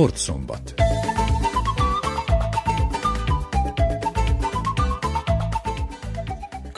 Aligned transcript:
Sportszombat. 0.00 0.49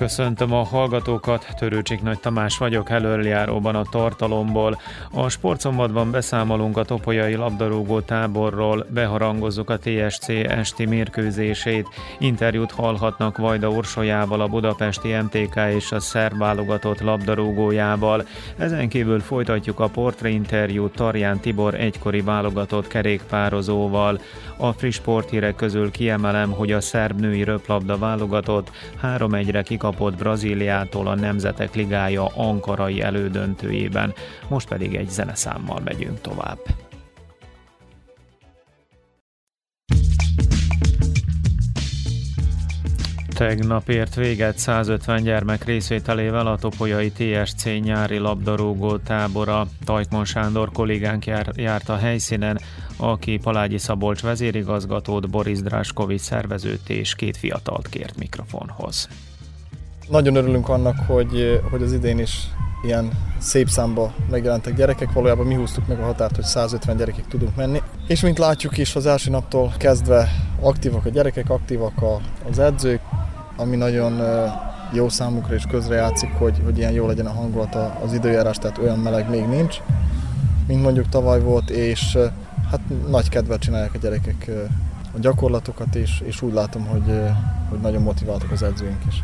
Köszöntöm 0.02 0.52
a 0.52 0.62
hallgatókat, 0.62 1.46
Törőcsik 1.58 2.02
Nagy 2.02 2.18
Tamás 2.20 2.58
vagyok 2.58 2.90
előjáróban 2.90 3.74
a 3.74 3.84
tartalomból. 3.90 4.80
A 5.12 5.28
sportszombatban 5.28 6.10
beszámolunk 6.10 6.76
a 6.76 6.84
topolyai 6.84 7.34
labdarúgó 7.34 8.00
táborról, 8.00 8.86
beharangozzuk 8.90 9.70
a 9.70 9.78
TSC 9.78 10.28
esti 10.28 10.84
mérkőzését, 10.84 11.88
interjút 12.18 12.70
hallhatnak 12.70 13.38
Vajda 13.38 13.70
Orsolyával, 13.70 14.40
a 14.40 14.46
budapesti 14.46 15.08
MTK 15.08 15.60
és 15.74 15.92
a 15.92 16.00
szerb 16.00 16.38
válogatott 16.38 17.00
labdarúgójával. 17.00 18.26
Ezen 18.56 18.88
kívül 18.88 19.20
folytatjuk 19.20 19.80
a 19.80 19.88
portréinterjút 19.88 20.94
Tarján 20.94 21.40
Tibor 21.40 21.74
egykori 21.74 22.20
válogatott 22.20 22.86
kerékpározóval. 22.86 24.20
A 24.56 24.72
friss 24.72 24.94
sporthírek 24.94 25.54
közül 25.54 25.90
kiemelem, 25.90 26.50
hogy 26.50 26.72
a 26.72 26.80
szerb 26.80 27.20
női 27.20 27.44
röplabda 27.44 27.98
válogatott 27.98 28.70
3-1-re 29.02 29.62
kikapott 29.62 29.90
Brazíliától 29.98 31.06
a 31.06 31.14
Nemzetek 31.14 31.74
Ligája 31.74 32.26
ankarai 32.26 33.00
elődöntőjében. 33.00 34.12
Most 34.48 34.68
pedig 34.68 34.94
egy 34.94 35.08
zeneszámmal 35.08 35.80
megyünk 35.84 36.20
tovább. 36.20 36.58
Tegnap 43.34 43.88
ért 43.88 44.14
véget 44.14 44.58
150 44.58 45.22
gyermek 45.22 45.64
részvételével 45.64 46.46
a 46.46 46.56
Topolyai 46.56 47.10
TSC 47.10 47.64
nyári 47.80 48.18
labdarúgó 48.18 48.96
tábora. 48.96 49.66
Tajkmon 49.84 50.24
Sándor 50.24 50.70
kollégánk 50.70 51.26
jár, 51.26 51.52
járt 51.54 51.88
a 51.88 51.96
helyszínen, 51.96 52.60
aki 52.96 53.38
Palágyi 53.42 53.78
Szabolcs 53.78 54.20
vezérigazgatót, 54.20 55.30
Boris 55.30 55.60
Dráskovics 55.60 56.20
szervezőt 56.20 56.88
és 56.88 57.14
két 57.14 57.36
fiatalt 57.36 57.88
kért 57.88 58.18
mikrofonhoz. 58.18 59.08
Nagyon 60.08 60.34
örülünk 60.34 60.68
annak, 60.68 60.96
hogy, 61.06 61.60
hogy 61.70 61.82
az 61.82 61.92
idén 61.92 62.18
is 62.18 62.48
ilyen 62.82 63.10
szép 63.38 63.68
számba 63.68 64.12
megjelentek 64.30 64.74
gyerekek, 64.74 65.12
valójában 65.12 65.46
mi 65.46 65.54
húztuk 65.54 65.86
meg 65.86 66.00
a 66.00 66.04
határt, 66.04 66.34
hogy 66.34 66.44
150 66.44 66.96
gyerekek 66.96 67.26
tudunk 67.26 67.56
menni. 67.56 67.82
És 68.06 68.20
mint 68.20 68.38
látjuk 68.38 68.78
is, 68.78 68.96
az 68.96 69.06
első 69.06 69.30
naptól 69.30 69.72
kezdve 69.76 70.28
aktívak 70.60 71.04
a 71.04 71.08
gyerekek, 71.08 71.50
aktívak 71.50 71.92
az 72.50 72.58
edzők, 72.58 73.00
ami 73.56 73.76
nagyon 73.76 74.20
jó 74.92 75.08
számukra 75.08 75.54
is 75.54 75.64
közrejátszik, 75.70 76.30
hogy, 76.30 76.60
hogy 76.64 76.78
ilyen 76.78 76.92
jó 76.92 77.06
legyen 77.06 77.26
a 77.26 77.32
hangulat 77.32 77.74
az 78.04 78.12
időjárás, 78.12 78.58
tehát 78.58 78.78
olyan 78.78 78.98
meleg 78.98 79.30
még 79.30 79.46
nincs, 79.46 79.76
mint 80.66 80.82
mondjuk 80.82 81.08
tavaly 81.08 81.40
volt, 81.40 81.70
és 81.70 82.18
hát 82.70 82.80
nagy 83.08 83.28
kedvet 83.28 83.60
csinálják 83.60 83.94
a 83.94 83.98
gyerekek 83.98 84.50
a 85.14 85.18
gyakorlatokat, 85.18 85.94
és, 85.94 86.22
és 86.24 86.42
úgy 86.42 86.52
látom, 86.52 86.86
hogy, 86.86 87.20
hogy 87.68 87.80
nagyon 87.80 88.02
motiváltak 88.02 88.50
az 88.50 88.62
edzőink 88.62 89.04
is. 89.08 89.22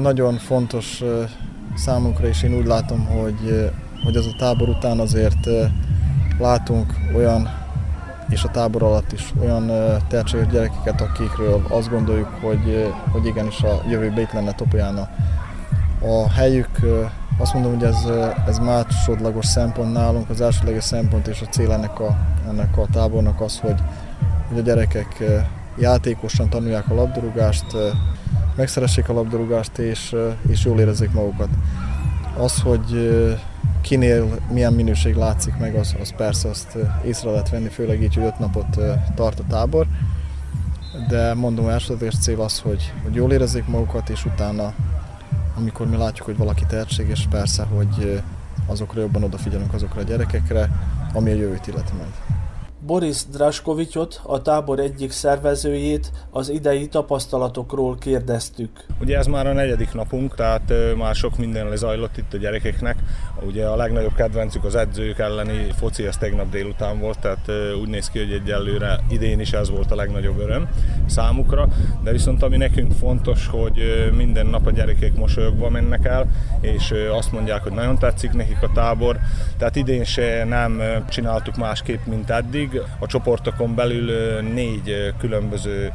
Nagyon 0.00 0.36
fontos 0.36 1.02
számunkra, 1.76 2.26
és 2.26 2.42
én 2.42 2.54
úgy 2.54 2.66
látom, 2.66 3.06
hogy, 3.06 3.70
hogy 4.04 4.16
az 4.16 4.26
a 4.26 4.36
tábor 4.38 4.68
után 4.68 4.98
azért 4.98 5.48
látunk 6.38 6.94
olyan, 7.16 7.48
és 8.28 8.44
a 8.44 8.48
tábor 8.48 8.82
alatt 8.82 9.12
is 9.12 9.32
olyan 9.40 9.70
tehetséges 10.08 10.46
gyerekeket, 10.46 11.00
akikről 11.00 11.66
azt 11.68 11.90
gondoljuk, 11.90 12.28
hogy, 12.40 12.92
hogy 13.12 13.26
igenis 13.26 13.62
a 13.62 13.82
jövőben 13.88 14.18
itt 14.18 14.32
lenne 14.32 14.52
Topolyán 14.52 14.96
a, 14.96 15.08
a 16.06 16.30
helyük. 16.30 16.70
Azt 17.38 17.52
mondom, 17.52 17.74
hogy 17.74 17.84
ez, 17.84 18.06
ez 18.46 18.58
másodlagos 18.58 19.46
szempont 19.46 19.92
nálunk, 19.92 20.30
az 20.30 20.40
elsődleges 20.40 20.84
szempont 20.84 21.26
és 21.26 21.40
a 21.40 21.46
cél 21.46 21.72
ennek 21.72 22.00
a, 22.00 22.16
ennek 22.48 22.76
a 22.76 22.86
tábornak 22.92 23.40
az, 23.40 23.58
hogy, 23.58 23.80
hogy 24.48 24.58
a 24.58 24.62
gyerekek 24.62 25.22
játékosan 25.78 26.48
tanulják 26.48 26.90
a 26.90 26.94
labdarúgást, 26.94 27.76
megszeressék 28.56 29.08
a 29.08 29.12
labdarúgást 29.12 29.78
és, 29.78 30.16
és 30.48 30.64
jól 30.64 30.80
érezzék 30.80 31.12
magukat. 31.12 31.48
Az, 32.38 32.60
hogy 32.60 33.10
kinél 33.80 34.38
milyen 34.52 34.72
minőség 34.72 35.14
látszik 35.14 35.56
meg, 35.56 35.74
az, 35.74 35.96
az 36.00 36.12
persze 36.16 36.48
azt 36.48 36.78
észre 37.04 37.30
lehet 37.30 37.50
venni, 37.50 37.68
főleg 37.68 38.02
így, 38.02 38.14
hogy 38.14 38.24
öt 38.24 38.38
napot 38.38 38.78
tart 39.14 39.38
a 39.38 39.44
tábor. 39.48 39.86
De 41.08 41.34
mondom, 41.34 41.68
elsődleges 41.68 42.18
cél 42.18 42.40
az, 42.40 42.58
hogy, 42.58 42.92
hogy 43.02 43.14
jól 43.14 43.32
érezzék 43.32 43.66
magukat, 43.66 44.08
és 44.08 44.24
utána, 44.24 44.72
amikor 45.56 45.86
mi 45.86 45.96
látjuk, 45.96 46.26
hogy 46.26 46.36
valaki 46.36 46.64
tehetséges, 46.68 47.26
persze, 47.30 47.62
hogy 47.62 48.22
azokra 48.66 49.00
jobban 49.00 49.22
odafigyelünk 49.22 49.74
azokra 49.74 50.00
a 50.00 50.04
gyerekekre, 50.04 50.70
ami 51.12 51.30
a 51.30 51.34
jövőt 51.34 51.66
illeti 51.66 51.92
majd. 51.96 52.39
Boris 52.90 53.26
Draskovicsot, 53.32 54.20
a 54.22 54.42
tábor 54.42 54.78
egyik 54.78 55.10
szervezőjét 55.10 56.10
az 56.30 56.48
idei 56.48 56.88
tapasztalatokról 56.88 57.98
kérdeztük. 57.98 58.86
Ugye 59.00 59.18
ez 59.18 59.26
már 59.26 59.46
a 59.46 59.52
negyedik 59.52 59.92
napunk, 59.92 60.34
tehát 60.34 60.72
már 60.96 61.14
sok 61.14 61.36
minden 61.38 61.68
lezajlott 61.68 62.16
itt 62.16 62.34
a 62.34 62.36
gyerekeknek. 62.36 62.96
Ugye 63.46 63.66
a 63.66 63.76
legnagyobb 63.76 64.14
kedvencük 64.14 64.64
az 64.64 64.74
edzők 64.74 65.18
elleni 65.18 65.66
foci, 65.78 66.06
ez 66.06 66.16
tegnap 66.16 66.50
délután 66.50 66.98
volt, 66.98 67.18
tehát 67.18 67.50
úgy 67.80 67.88
néz 67.88 68.10
ki, 68.10 68.18
hogy 68.18 68.32
egyelőre 68.32 69.00
idén 69.10 69.40
is 69.40 69.52
ez 69.52 69.70
volt 69.70 69.90
a 69.90 69.94
legnagyobb 69.94 70.38
öröm 70.38 70.68
számukra. 71.06 71.68
De 72.02 72.10
viszont 72.10 72.42
ami 72.42 72.56
nekünk 72.56 72.92
fontos, 72.92 73.46
hogy 73.46 74.10
minden 74.16 74.46
nap 74.46 74.66
a 74.66 74.70
gyerekek 74.70 75.14
mosolyogva 75.16 75.68
mennek 75.68 76.04
el, 76.04 76.26
és 76.60 76.94
azt 77.12 77.32
mondják, 77.32 77.62
hogy 77.62 77.72
nagyon 77.72 77.98
tetszik 77.98 78.32
nekik 78.32 78.62
a 78.62 78.70
tábor. 78.74 79.16
Tehát 79.58 79.76
idén 79.76 80.04
se 80.04 80.44
nem 80.44 80.82
csináltuk 81.08 81.56
másképp, 81.56 82.04
mint 82.06 82.30
eddig, 82.30 82.79
a 82.98 83.06
csoportokon 83.06 83.74
belül 83.74 84.40
négy 84.40 85.14
különböző 85.18 85.92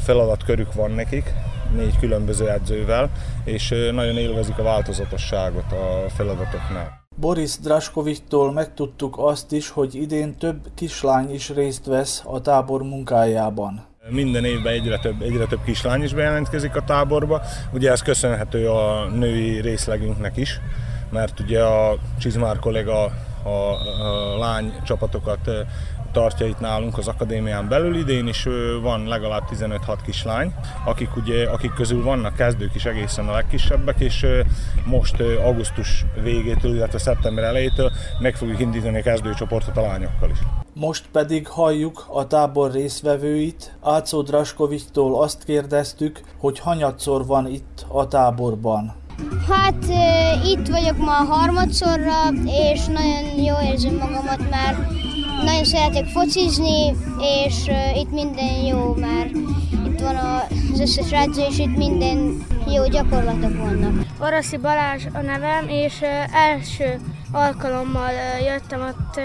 feladatkörük 0.00 0.74
van 0.74 0.90
nekik, 0.90 1.32
négy 1.76 1.98
különböző 1.98 2.50
edzővel, 2.50 3.10
és 3.44 3.68
nagyon 3.92 4.16
élvezik 4.16 4.58
a 4.58 4.62
változatosságot 4.62 5.72
a 5.72 6.08
feladatoknál. 6.08 7.00
Boris 7.16 7.58
Draskovittól 7.58 8.52
megtudtuk 8.52 9.14
azt 9.18 9.52
is, 9.52 9.68
hogy 9.68 9.94
idén 9.94 10.36
több 10.36 10.60
kislány 10.74 11.34
is 11.34 11.50
részt 11.50 11.86
vesz 11.86 12.22
a 12.26 12.40
tábor 12.40 12.82
munkájában. 12.82 13.84
Minden 14.08 14.44
évben 14.44 14.72
egyre 14.72 14.98
több, 14.98 15.22
egyre 15.22 15.46
több 15.46 15.64
kislány 15.64 16.02
is 16.02 16.14
bejelentkezik 16.14 16.76
a 16.76 16.84
táborba. 16.84 17.42
Ugye 17.72 17.90
ez 17.90 18.02
köszönhető 18.02 18.68
a 18.68 19.08
női 19.08 19.60
részlegünknek 19.60 20.36
is, 20.36 20.60
mert 21.10 21.40
ugye 21.40 21.62
a 21.62 21.96
Csizmár 22.18 22.58
kollega 22.58 23.12
a, 23.42 23.48
a 23.48 24.38
lány 24.38 24.72
csapatokat 24.84 25.50
tartja 26.12 26.46
itt 26.46 26.60
nálunk 26.60 26.98
az 26.98 27.08
akadémián 27.08 27.68
belül. 27.68 27.96
Idén 27.96 28.26
is 28.26 28.48
van 28.82 29.06
legalább 29.06 29.42
15-6 29.50 29.98
kislány, 30.04 30.54
akik, 30.84 31.16
ugye, 31.16 31.48
akik 31.48 31.72
közül 31.72 32.02
vannak 32.02 32.36
kezdők 32.36 32.74
is 32.74 32.84
egészen 32.84 33.28
a 33.28 33.32
legkisebbek, 33.32 34.00
és 34.00 34.26
most 34.84 35.20
augusztus 35.20 36.04
végétől, 36.22 36.74
illetve 36.74 36.98
szeptember 36.98 37.44
elejétől 37.44 37.90
meg 38.20 38.36
fogjuk 38.36 38.60
indítani 38.60 38.98
a 38.98 39.02
kezdőcsoportot 39.02 39.76
a 39.76 39.80
lányokkal 39.80 40.30
is. 40.30 40.38
Most 40.74 41.04
pedig 41.12 41.46
halljuk 41.48 42.06
a 42.08 42.26
tábor 42.26 42.72
részvevőit. 42.72 43.76
Ácó 43.82 44.22
Draskovittól 44.22 45.22
azt 45.22 45.44
kérdeztük, 45.44 46.20
hogy 46.38 46.58
hanyatszor 46.58 47.26
van 47.26 47.46
itt 47.46 47.86
a 47.88 48.08
táborban. 48.08 48.94
Hát 49.48 49.84
itt 50.44 50.68
vagyok 50.68 50.96
ma 50.96 51.10
harmadszorra, 51.10 52.28
és 52.44 52.86
nagyon 52.86 53.44
jó 53.44 53.54
érzem 53.70 53.94
magamat, 53.94 54.50
mert 54.50 54.78
nagyon 55.42 55.64
szeretek 55.64 56.06
focizni, 56.06 56.96
és 57.44 57.70
itt 57.94 58.10
minden 58.10 58.54
jó, 58.64 58.94
mert 58.94 59.30
itt 59.86 60.00
van 60.00 60.16
az 60.16 60.80
összes 60.80 61.12
edző, 61.12 61.42
és 61.48 61.58
itt 61.58 61.76
minden 61.76 62.46
jó 62.66 62.86
gyakorlatok 62.86 63.56
vannak. 63.56 64.06
Oroszi 64.20 64.56
Balázs 64.56 65.04
a 65.12 65.20
nevem, 65.20 65.68
és 65.68 66.00
első 66.32 67.00
alkalommal 67.32 68.10
jöttem 68.44 68.80
a 68.80 69.18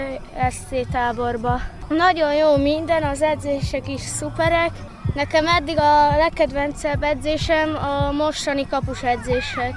SC 0.50 0.90
táborba. 0.92 1.60
Nagyon 1.88 2.34
jó 2.34 2.56
minden, 2.56 3.02
az 3.02 3.22
edzések 3.22 3.88
is 3.88 4.00
szuperek. 4.00 4.70
Nekem 5.14 5.46
eddig 5.46 5.78
a 5.78 6.16
legkedvencebb 6.16 7.02
edzésem 7.02 7.74
a 7.74 8.12
mostani 8.12 8.66
kapus 8.66 9.02
edzések, 9.02 9.74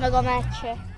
meg 0.00 0.12
a 0.12 0.22
meccsek. 0.22 0.93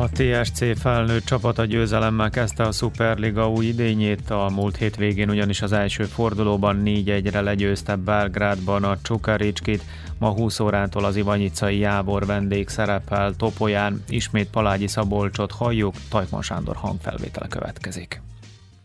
A 0.00 0.08
TSC 0.08 0.78
felnőtt 0.80 1.24
csapata 1.24 1.64
győzelemmel 1.64 2.30
kezdte 2.30 2.62
a 2.62 2.72
Superliga 2.72 3.50
új 3.50 3.66
idényét, 3.66 4.30
a 4.30 4.50
múlt 4.54 4.76
hétvégén 4.76 5.30
ugyanis 5.30 5.62
az 5.62 5.72
első 5.72 6.04
fordulóban 6.04 6.82
4-1-re 6.84 7.40
legyőzte 7.40 7.96
Belgrádban 7.96 8.84
a 8.84 8.98
Csukaricskit, 9.02 9.82
ma 10.18 10.28
20 10.28 10.60
órától 10.60 11.04
az 11.04 11.16
Ivanyicai 11.16 11.78
Jábor 11.78 12.26
vendég 12.26 12.68
szerepel 12.68 13.34
Topolyán, 13.36 14.02
ismét 14.08 14.50
Palágyi 14.50 14.86
Szabolcsot 14.86 15.52
halljuk, 15.52 15.94
Tajkman 16.10 16.42
Sándor 16.42 16.76
hangfelvétele 16.76 17.46
következik. 17.48 18.22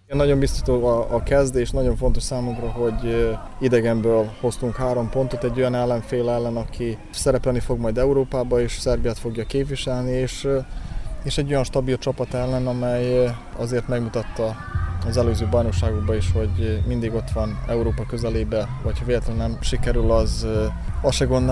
Nagyon 0.08 0.40
biztató 0.40 0.86
a, 0.86 1.16
a 1.16 1.24
kezdés, 1.24 1.70
nagyon 1.70 1.96
fontos 1.96 2.24
számunkra, 2.24 2.70
hogy 2.70 3.30
idegenből 3.60 4.32
hoztunk 4.40 4.76
három 4.76 5.10
pontot 5.10 5.44
egy 5.44 5.58
olyan 5.58 5.76
ellenfél 5.76 6.30
ellen, 6.30 6.56
aki 6.56 6.98
szerepelni 7.12 7.60
fog 7.60 7.80
majd 7.80 7.98
Európába, 7.98 8.62
és 8.62 8.72
Szerbiát 8.72 9.20
fogja 9.20 9.46
képviselni, 9.46 10.12
és 10.12 10.48
és 11.26 11.38
egy 11.38 11.52
olyan 11.52 11.64
stabil 11.64 11.98
csapat 11.98 12.34
ellen, 12.34 12.68
amely 12.68 13.36
azért 13.58 13.88
megmutatta 13.88 14.56
az 15.08 15.18
előző 15.18 15.48
bajnokságokban 15.48 16.16
is, 16.16 16.32
hogy 16.32 16.84
mindig 16.88 17.14
ott 17.14 17.30
van 17.30 17.60
Európa 17.68 18.06
közelébe, 18.06 18.68
vagy 18.84 19.00
ha 19.00 19.06
véletlenül 19.06 19.42
nem 19.42 19.58
sikerül, 19.62 20.12
az, 20.12 20.48
az 21.02 21.16
se 21.16 21.26
gond. 21.26 21.46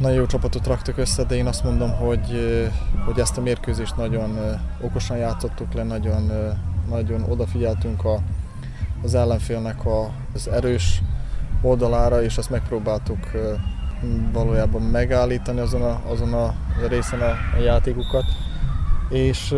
Nagyon 0.00 0.16
jó 0.16 0.26
csapatot 0.26 0.66
raktak 0.66 0.98
össze, 0.98 1.24
de 1.24 1.34
én 1.34 1.46
azt 1.46 1.64
mondom, 1.64 1.90
hogy, 1.90 2.60
hogy 3.04 3.18
ezt 3.18 3.38
a 3.38 3.40
mérkőzést 3.40 3.96
nagyon 3.96 4.38
okosan 4.80 5.16
játszottuk 5.16 5.72
le, 5.72 5.82
nagyon, 5.82 6.30
nagyon 6.88 7.24
odafigyeltünk 7.28 8.04
a, 8.04 8.18
az 9.02 9.14
ellenfélnek 9.14 9.84
a, 9.84 10.10
az 10.34 10.48
erős 10.48 11.02
oldalára, 11.62 12.22
és 12.22 12.38
azt 12.38 12.50
megpróbáltuk 12.50 13.30
valójában 14.32 14.82
megállítani 14.82 15.60
azon 15.60 15.82
a, 15.82 16.00
azon 16.08 16.32
a 16.32 16.54
részen 16.88 17.20
a 17.20 17.58
játékukat. 17.60 18.24
És 19.12 19.54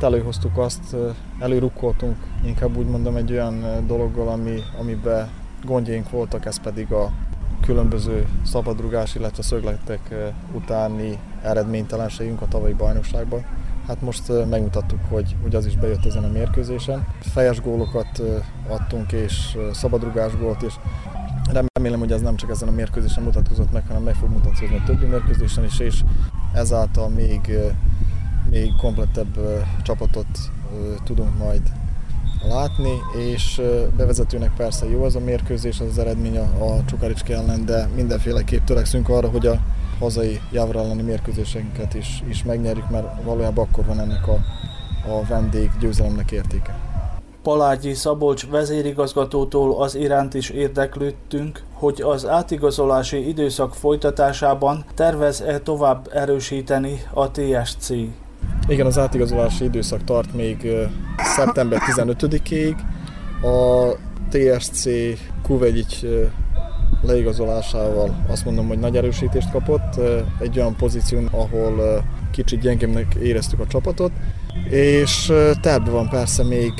előhoztuk 0.00 0.58
azt, 0.58 0.96
előrukkoltunk, 1.38 2.16
inkább 2.44 2.76
úgy 2.76 2.86
mondom 2.86 3.16
egy 3.16 3.32
olyan 3.32 3.86
dologgal, 3.86 4.28
ami, 4.28 4.58
amiben 4.80 5.28
gondjaink 5.64 6.10
voltak, 6.10 6.44
ez 6.46 6.60
pedig 6.60 6.92
a 6.92 7.12
különböző 7.60 8.26
szabadrugás, 8.42 9.14
illetve 9.14 9.42
szögletek 9.42 10.14
utáni 10.52 11.18
eredménytelenségünk 11.42 12.40
a 12.42 12.48
tavalyi 12.48 12.72
bajnokságban. 12.72 13.44
Hát 13.86 14.00
most 14.00 14.32
megmutattuk, 14.50 14.98
hogy, 15.08 15.36
hogy 15.42 15.54
az 15.54 15.66
is 15.66 15.76
bejött 15.76 16.04
ezen 16.04 16.24
a 16.24 16.28
mérkőzésen. 16.28 17.06
Fejes 17.20 17.60
gólokat 17.60 18.22
adtunk, 18.68 19.12
és 19.12 19.58
szabadrugás 19.72 20.36
gólt, 20.36 20.62
és 20.62 20.74
remélem, 21.52 21.98
hogy 21.98 22.12
ez 22.12 22.20
nem 22.20 22.36
csak 22.36 22.50
ezen 22.50 22.68
a 22.68 22.72
mérkőzésen 22.72 23.22
mutatkozott 23.22 23.72
meg, 23.72 23.86
hanem 23.86 24.02
meg 24.02 24.14
fog 24.14 24.30
mutatkozni 24.30 24.76
a 24.76 24.82
többi 24.86 25.06
mérkőzésen 25.06 25.64
is, 25.64 25.78
és 25.78 26.02
ezáltal 26.52 27.08
még 27.08 27.58
még 28.54 28.76
komplettebb 28.76 29.38
csapatot 29.82 30.26
tudunk 31.04 31.38
majd 31.38 31.62
látni, 32.48 32.92
és 33.18 33.60
bevezetőnek 33.96 34.50
persze 34.56 34.90
jó 34.90 35.04
az 35.04 35.16
a 35.16 35.20
mérkőzés, 35.20 35.80
az, 35.80 35.86
az 35.86 35.98
eredmény 35.98 36.38
a, 36.38 36.64
a 36.64 36.84
Csukaricski 36.84 37.32
ellen, 37.32 37.64
de 37.64 37.88
mindenféleképp 37.94 38.64
törekszünk 38.64 39.08
arra, 39.08 39.28
hogy 39.28 39.46
a 39.46 39.60
hazai 39.98 40.40
Javra 40.52 40.80
elleni 40.80 41.02
mérkőzéseinket 41.02 41.94
is, 41.94 42.22
is 42.28 42.44
megnyerjük, 42.44 42.90
mert 42.90 43.22
valójában 43.22 43.66
akkor 43.66 43.84
van 43.84 44.00
ennek 44.00 44.28
a, 44.28 44.38
a 45.10 45.24
vendég 45.28 45.70
győzelemnek 45.80 46.30
értéke. 46.30 46.78
Palárgyi 47.42 47.94
Szabolcs 47.94 48.46
vezérigazgatótól 48.46 49.82
az 49.82 49.94
iránt 49.94 50.34
is 50.34 50.50
érdeklődtünk, 50.50 51.62
hogy 51.72 52.02
az 52.02 52.26
átigazolási 52.26 53.28
időszak 53.28 53.74
folytatásában 53.74 54.84
tervez-e 54.94 55.58
tovább 55.58 56.08
erősíteni 56.12 57.02
a 57.12 57.30
TSC. 57.30 57.92
Igen, 58.68 58.86
az 58.86 58.98
átigazolási 58.98 59.64
időszak 59.64 60.04
tart 60.04 60.34
még 60.34 60.68
szeptember 61.16 61.80
15-ig. 61.86 62.76
A 63.42 63.96
TSC 64.30 64.88
Kuvegyics 65.42 66.00
leigazolásával 67.02 68.24
azt 68.26 68.44
mondom, 68.44 68.66
hogy 68.66 68.78
nagy 68.78 68.96
erősítést 68.96 69.50
kapott. 69.50 70.00
Egy 70.40 70.58
olyan 70.58 70.76
pozíción, 70.76 71.26
ahol 71.26 72.04
kicsit 72.30 72.60
gyengébbnek 72.60 73.14
éreztük 73.14 73.60
a 73.60 73.66
csapatot, 73.66 74.12
és 74.70 75.32
terve 75.60 75.90
van 75.90 76.08
persze 76.08 76.44
még, 76.44 76.72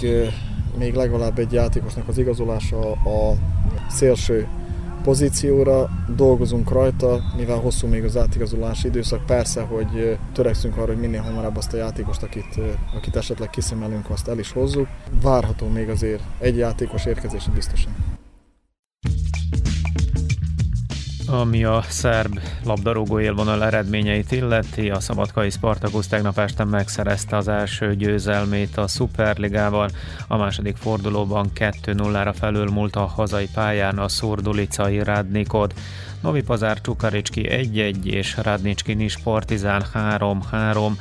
még 0.79 0.95
legalább 0.95 1.39
egy 1.39 1.53
játékosnak 1.53 2.09
az 2.09 2.19
igazolása 2.19 2.93
a 2.93 3.35
szélső 3.89 4.47
pozícióra, 5.05 5.89
dolgozunk 6.17 6.71
rajta, 6.71 7.21
mivel 7.37 7.57
hosszú 7.57 7.87
még 7.87 8.05
az 8.05 8.17
átigazolási 8.17 8.87
időszak, 8.87 9.27
persze, 9.27 9.61
hogy 9.61 10.19
törekszünk 10.33 10.77
arra, 10.77 10.87
hogy 10.87 11.01
minél 11.01 11.21
hamarabb 11.21 11.57
azt 11.57 11.73
a 11.73 11.77
játékost, 11.77 12.23
akit, 12.23 12.61
akit 12.97 13.17
esetleg 13.17 13.51
kiszemelünk, 13.51 14.11
azt 14.11 14.29
el 14.29 14.39
is 14.39 14.53
hozzuk. 14.53 14.89
Várható 15.23 15.69
még 15.69 15.89
azért 15.89 16.23
egy 16.39 16.57
játékos 16.57 17.07
érkezése 17.07 17.51
biztosan. 17.51 18.14
Ami 21.41 21.65
a 21.65 21.83
szerb 21.89 22.41
labdarúgó 22.65 23.21
élvonal 23.21 23.65
eredményeit 23.65 24.33
illeti, 24.33 24.91
a 24.91 25.01
szabadkai 25.01 25.51
Spartakusz 25.51 26.07
tegnap 26.07 26.39
este 26.39 26.65
megszerezte 26.65 27.37
az 27.37 27.49
első 27.49 27.95
győzelmét 27.95 28.77
a 28.77 28.87
Superligával. 28.87 29.91
A 30.29 30.37
második 30.37 30.77
fordulóban 30.77 31.51
2-0-ra 31.55 32.35
felülmúlt 32.39 32.97
a 32.97 33.05
hazai 33.05 33.49
pályán 33.55 33.99
a 33.99 34.09
szurdulicai 34.09 35.03
Rádnikod. 35.03 35.73
Novi 36.25 36.43
Pazár 36.43 36.81
Csukaricski 36.81 37.47
1-1 37.49 38.05
és 38.05 38.37
Rádnicski 38.43 38.95
Nis 38.95 39.17
Partizán 39.17 39.85
3-3. 39.95 40.93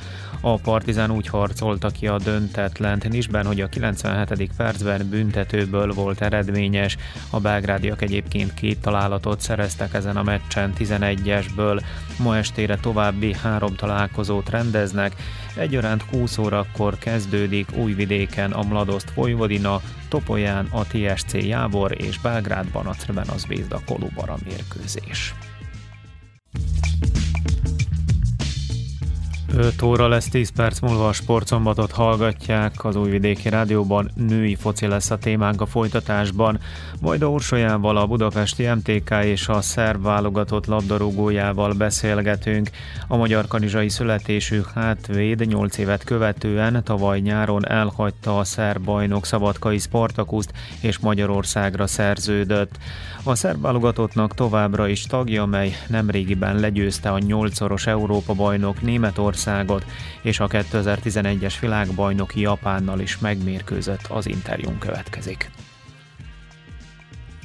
A 0.41 0.55
Partizán 0.55 1.11
úgy 1.11 1.27
harcolta 1.27 1.89
ki 1.89 2.07
a 2.07 2.17
döntetlent 2.17 3.09
Nisben, 3.09 3.45
hogy 3.45 3.61
a 3.61 3.67
97. 3.67 4.49
percben 4.57 5.09
büntetőből 5.09 5.93
volt 5.93 6.21
eredményes. 6.21 6.97
A 7.29 7.39
belgrádiak 7.39 8.01
egyébként 8.01 8.53
két 8.53 8.81
találatot 8.81 9.41
szereztek 9.41 9.93
ezen 9.93 10.17
a 10.17 10.23
meccsen 10.23 10.73
11-esből. 10.79 11.83
Ma 12.19 12.37
estére 12.37 12.77
további 12.77 13.33
három 13.33 13.75
találkozót 13.75 14.49
rendeznek. 14.49 15.15
Egyaránt 15.55 16.01
20 16.01 16.37
órakor 16.37 16.97
kezdődik 16.97 17.67
Újvidéken 17.75 18.51
a 18.51 18.63
Mladoszt 18.63 19.13
Vojvodina, 19.13 19.81
Topolyán 20.13 20.67
a 20.71 20.83
TSC 20.83 21.33
Jábor 21.33 22.01
és 22.01 22.19
Belgrádban 22.19 22.85
a 22.85 22.91
Crvena 22.91 23.37
Zvezda 23.37 23.79
Kolubara 23.85 24.35
mérkőzés. 24.43 25.33
5 29.57 29.81
óra 29.81 30.07
lesz 30.07 30.27
10 30.29 30.49
perc 30.49 30.79
múlva 30.79 31.07
a 31.07 31.13
sportszombatot 31.13 31.91
hallgatják, 31.91 32.85
az 32.85 32.95
Újvidéki 32.95 33.49
Rádióban 33.49 34.11
női 34.15 34.55
foci 34.55 34.87
lesz 34.87 35.11
a 35.11 35.17
témánk 35.17 35.61
a 35.61 35.65
folytatásban. 35.65 36.59
Majd 37.01 37.21
a 37.21 37.29
Orsolyával, 37.29 37.97
a 37.97 38.05
Budapesti 38.05 38.67
MTK 38.67 39.13
és 39.23 39.47
a 39.47 39.61
szerb 39.61 40.03
válogatott 40.03 40.65
labdarúgójával 40.65 41.73
beszélgetünk. 41.73 42.69
A 43.07 43.17
magyar 43.17 43.47
kanizsai 43.47 43.89
születésű 43.89 44.61
hátvéd 44.73 45.45
8 45.47 45.77
évet 45.77 46.03
követően 46.03 46.83
tavaly 46.83 47.19
nyáron 47.19 47.67
elhagyta 47.67 48.37
a 48.37 48.43
szerb 48.43 48.83
bajnok 48.83 49.25
Szabadkai 49.25 49.77
Spartakuszt 49.77 50.53
és 50.81 50.99
Magyarországra 50.99 51.87
szerződött. 51.87 52.77
A 53.23 53.35
szerb 53.35 53.61
válogatottnak 53.61 54.33
továbbra 54.33 54.87
is 54.87 55.05
tagja, 55.05 55.45
mely 55.45 55.75
nemrégiben 55.87 56.59
legyőzte 56.59 57.11
a 57.11 57.19
nyolcszoros 57.19 57.87
Európa 57.87 58.33
bajnok 58.33 58.81
Németországot, 59.45 59.85
és 60.21 60.39
a 60.39 60.47
2011-es 60.47 61.55
világbajnok 61.61 62.35
Japánnal 62.35 62.99
is 62.99 63.19
megmérkőzött 63.19 64.07
az 64.07 64.27
interjún 64.27 64.77
következik. 64.77 65.49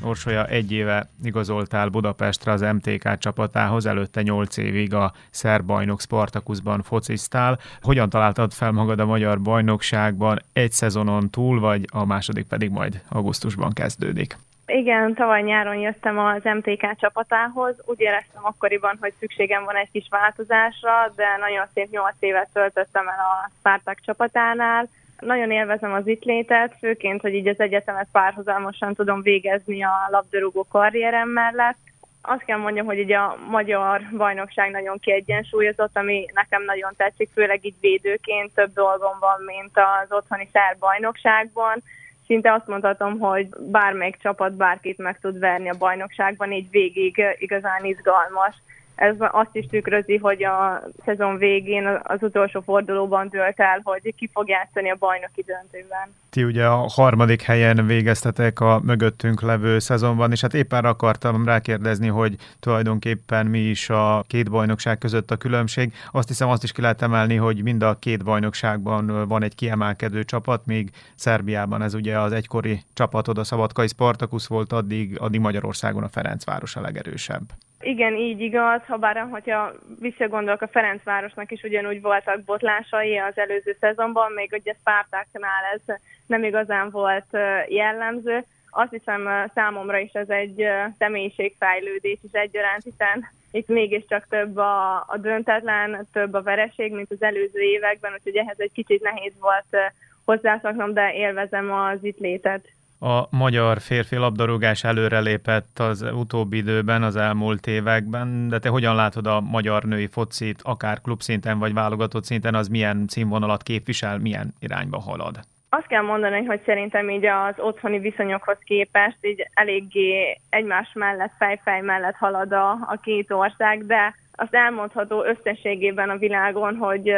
Orsolya 0.03 0.47
egy 0.47 0.73
éve 0.73 1.09
igazoltál 1.23 1.89
Budapestre 1.89 2.53
az 2.53 2.61
MTK 2.61 3.19
csapatához, 3.19 3.87
előtte 3.87 4.23
8 4.23 4.57
évig 4.57 4.95
a 4.95 5.13
szerb 5.31 5.67
bajnok 5.67 6.01
Spartakuszban 6.01 6.83
fociztál. 6.83 7.59
Hogyan 7.81 8.09
találtad 8.09 8.53
fel 8.53 8.73
magad 8.73 9.01
a 9.01 9.07
magyar 9.07 9.41
bajnokságban 9.41 10.39
egy 10.53 10.73
szezonon 10.73 11.31
túl, 11.31 11.61
vagy 11.61 11.85
a 11.91 12.05
második 12.05 12.47
pedig 12.47 12.71
majd 12.71 13.03
augusztusban 13.09 13.73
kezdődik? 13.73 14.37
Igen, 14.71 15.15
tavaly 15.15 15.43
nyáron 15.43 15.77
jöttem 15.77 16.19
az 16.19 16.43
MTK 16.43 16.97
csapatához. 16.97 17.75
Úgy 17.85 18.01
éreztem 18.01 18.45
akkoriban, 18.45 18.97
hogy 19.01 19.13
szükségem 19.19 19.65
van 19.65 19.77
egy 19.77 19.91
kis 19.93 20.07
változásra, 20.11 21.13
de 21.17 21.37
nagyon 21.41 21.67
szép 21.75 21.91
nyolc 21.91 22.15
évet 22.19 22.49
töltöttem 22.53 23.09
el 23.09 23.19
a 23.19 23.51
Spartak 23.59 24.01
csapatánál. 24.01 24.89
Nagyon 25.19 25.51
élvezem 25.51 25.93
az 25.93 26.07
itt 26.07 26.25
létet, 26.25 26.77
főként, 26.79 27.21
hogy 27.21 27.35
így 27.35 27.49
az 27.49 27.61
egyetemet 27.61 28.09
párhuzamosan 28.13 28.95
tudom 28.95 29.23
végezni 29.23 29.83
a 29.83 30.09
labdarúgó 30.11 30.67
karrierem 30.71 31.29
mellett. 31.29 31.79
Azt 32.23 32.45
kell 32.45 32.59
mondjam, 32.59 32.87
hogy 32.87 32.99
így 32.99 33.13
a 33.13 33.37
magyar 33.49 34.01
bajnokság 34.17 34.71
nagyon 34.71 34.99
kiegyensúlyozott, 34.99 35.97
ami 35.97 36.27
nekem 36.35 36.63
nagyon 36.63 36.93
tetszik, 36.97 37.31
főleg 37.35 37.65
így 37.65 37.81
védőként 37.81 38.55
több 38.55 38.73
dolgom 38.73 39.17
van, 39.21 39.43
mint 39.45 39.79
az 40.03 40.13
otthoni 40.13 40.49
szerb 40.53 40.79
bajnokságban 40.79 41.83
szinte 42.29 42.53
azt 42.53 42.67
mondhatom, 42.67 43.19
hogy 43.19 43.49
bármelyik 43.59 44.17
csapat 44.17 44.53
bárkit 44.53 44.99
meg 44.99 45.19
tud 45.21 45.39
verni 45.39 45.69
a 45.69 45.79
bajnokságban, 45.79 46.53
így 46.53 46.71
végig 46.71 47.23
igazán 47.39 47.85
izgalmas. 47.85 48.55
Ez 48.99 49.15
azt 49.19 49.51
is 49.53 49.67
tükrözi, 49.67 50.17
hogy 50.17 50.45
a 50.45 50.83
szezon 51.05 51.37
végén 51.37 52.01
az 52.03 52.23
utolsó 52.23 52.61
fordulóban 52.61 53.29
dőlt 53.29 53.61
el, 53.61 53.81
hogy 53.83 54.15
ki 54.17 54.31
fog 54.33 54.49
játszani 54.49 54.91
a 54.91 54.97
bajnoki 54.99 55.45
döntőben. 55.47 56.15
Ti 56.31 56.45
ugye 56.45 56.67
a 56.67 56.77
harmadik 56.77 57.43
helyen 57.43 57.87
végeztetek 57.87 58.61
a 58.61 58.81
mögöttünk 58.85 59.43
levő 59.43 59.79
szezonban, 59.79 60.31
és 60.31 60.41
hát 60.41 60.55
éppen 60.55 60.85
akartam 60.85 61.45
rákérdezni, 61.45 62.09
hogy 62.09 62.37
tulajdonképpen 62.61 63.47
mi 63.47 63.59
is 63.59 63.91
a 63.91 64.25
két 64.27 64.51
bajnokság 64.51 64.99
között 64.99 65.31
a 65.31 65.37
különbség. 65.37 65.93
Azt 66.13 66.29
hiszem 66.29 66.49
azt 66.49 66.63
is 66.63 66.73
ki 66.73 66.81
lehet 66.81 67.03
emelni, 67.03 67.37
hogy 67.37 67.63
mind 67.63 67.83
a 67.83 67.99
két 67.99 68.25
bajnokságban 68.25 69.29
van 69.29 69.43
egy 69.43 69.55
kiemelkedő 69.55 70.25
csapat, 70.25 70.67
még 70.67 70.91
Szerbiában 71.15 71.83
ez 71.83 71.95
ugye 71.95 72.19
az 72.19 72.33
egykori 72.33 72.83
csapatod, 72.95 73.39
a 73.39 73.45
Szabadkai 73.45 73.87
Spartakusz 73.87 74.47
volt, 74.47 74.73
addig, 74.73 75.21
addig 75.21 75.41
Magyarországon 75.41 76.03
a 76.03 76.09
Ferencváros 76.09 76.77
a 76.77 76.81
legerősebb. 76.81 77.43
Igen, 77.81 78.15
így 78.15 78.41
igaz, 78.41 78.81
ha 78.87 78.97
bár 78.97 79.27
hogyha 79.31 79.73
visszagondolok, 80.01 80.63
a 80.63 80.69
Ferencvárosnak 80.69 81.51
is 81.51 81.63
ugyanúgy 81.63 82.01
voltak 82.01 82.45
botlásai 82.45 83.17
az 83.19 83.39
előző 83.39 83.77
szezonban, 83.81 84.33
még 84.33 84.57
ugye 84.61 84.75
Spártáknál 84.81 85.65
ez 85.75 85.97
nem 86.27 86.45
igazán 86.45 86.91
volt 86.91 87.37
jellemző. 87.69 88.45
Azt 88.71 88.91
hiszem 88.91 89.51
számomra 89.55 89.99
is 89.99 90.13
ez 90.13 90.29
egy 90.29 90.65
személyiségfejlődés 90.99 92.19
is 92.23 92.33
egyaránt, 92.33 92.83
hiszen 92.83 93.31
itt 93.51 93.69
mégiscsak 93.69 94.27
több 94.29 94.57
a, 94.57 94.95
a 94.97 95.17
döntetlen, 95.17 96.07
több 96.13 96.35
a 96.35 96.43
vereség, 96.43 96.93
mint 96.93 97.11
az 97.11 97.23
előző 97.23 97.61
években, 97.61 98.13
úgyhogy 98.13 98.37
ehhez 98.37 98.61
egy 98.61 98.73
kicsit 98.73 99.03
nehéz 99.03 99.33
volt 99.41 99.93
hozzászoknom, 100.25 100.93
de 100.93 101.15
élvezem 101.15 101.73
az 101.73 101.99
itt 102.05 102.19
létet. 102.19 102.69
A 103.01 103.37
magyar 103.37 103.81
férfi 103.81 104.17
labdarúgás 104.17 104.85
előrelépett 104.85 105.79
az 105.79 106.03
utóbbi 106.13 106.57
időben, 106.57 107.03
az 107.03 107.17
elmúlt 107.17 107.67
években, 107.67 108.49
de 108.49 108.59
te 108.59 108.69
hogyan 108.69 108.95
látod 108.95 109.27
a 109.27 109.41
magyar 109.41 109.83
női 109.83 110.07
focit, 110.07 110.61
akár 110.63 111.01
klubszinten 111.01 111.59
vagy 111.59 111.73
válogatott 111.73 112.25
szinten, 112.25 112.55
az 112.55 112.69
milyen 112.69 113.05
színvonalat 113.09 113.63
képvisel, 113.63 114.19
milyen 114.19 114.55
irányba 114.59 115.01
halad? 115.01 115.41
Azt 115.71 115.87
kell 115.87 116.03
mondani, 116.03 116.45
hogy 116.45 116.61
szerintem 116.65 117.11
így 117.11 117.27
az 117.27 117.55
otthoni 117.57 117.99
viszonyokhoz 117.99 118.57
képest 118.65 119.19
így 119.21 119.47
eléggé 119.55 120.41
egymás 120.51 120.91
mellett, 120.95 121.33
fejfej 121.39 121.81
mellett 121.81 122.15
halad 122.15 122.53
a, 122.53 122.71
a 122.71 122.99
két 123.03 123.31
ország, 123.31 123.87
de 123.87 124.15
azt 124.41 124.55
elmondható 124.55 125.25
összességében 125.25 126.11
a 126.11 126.17
világon, 126.17 126.77
hogy 126.77 127.13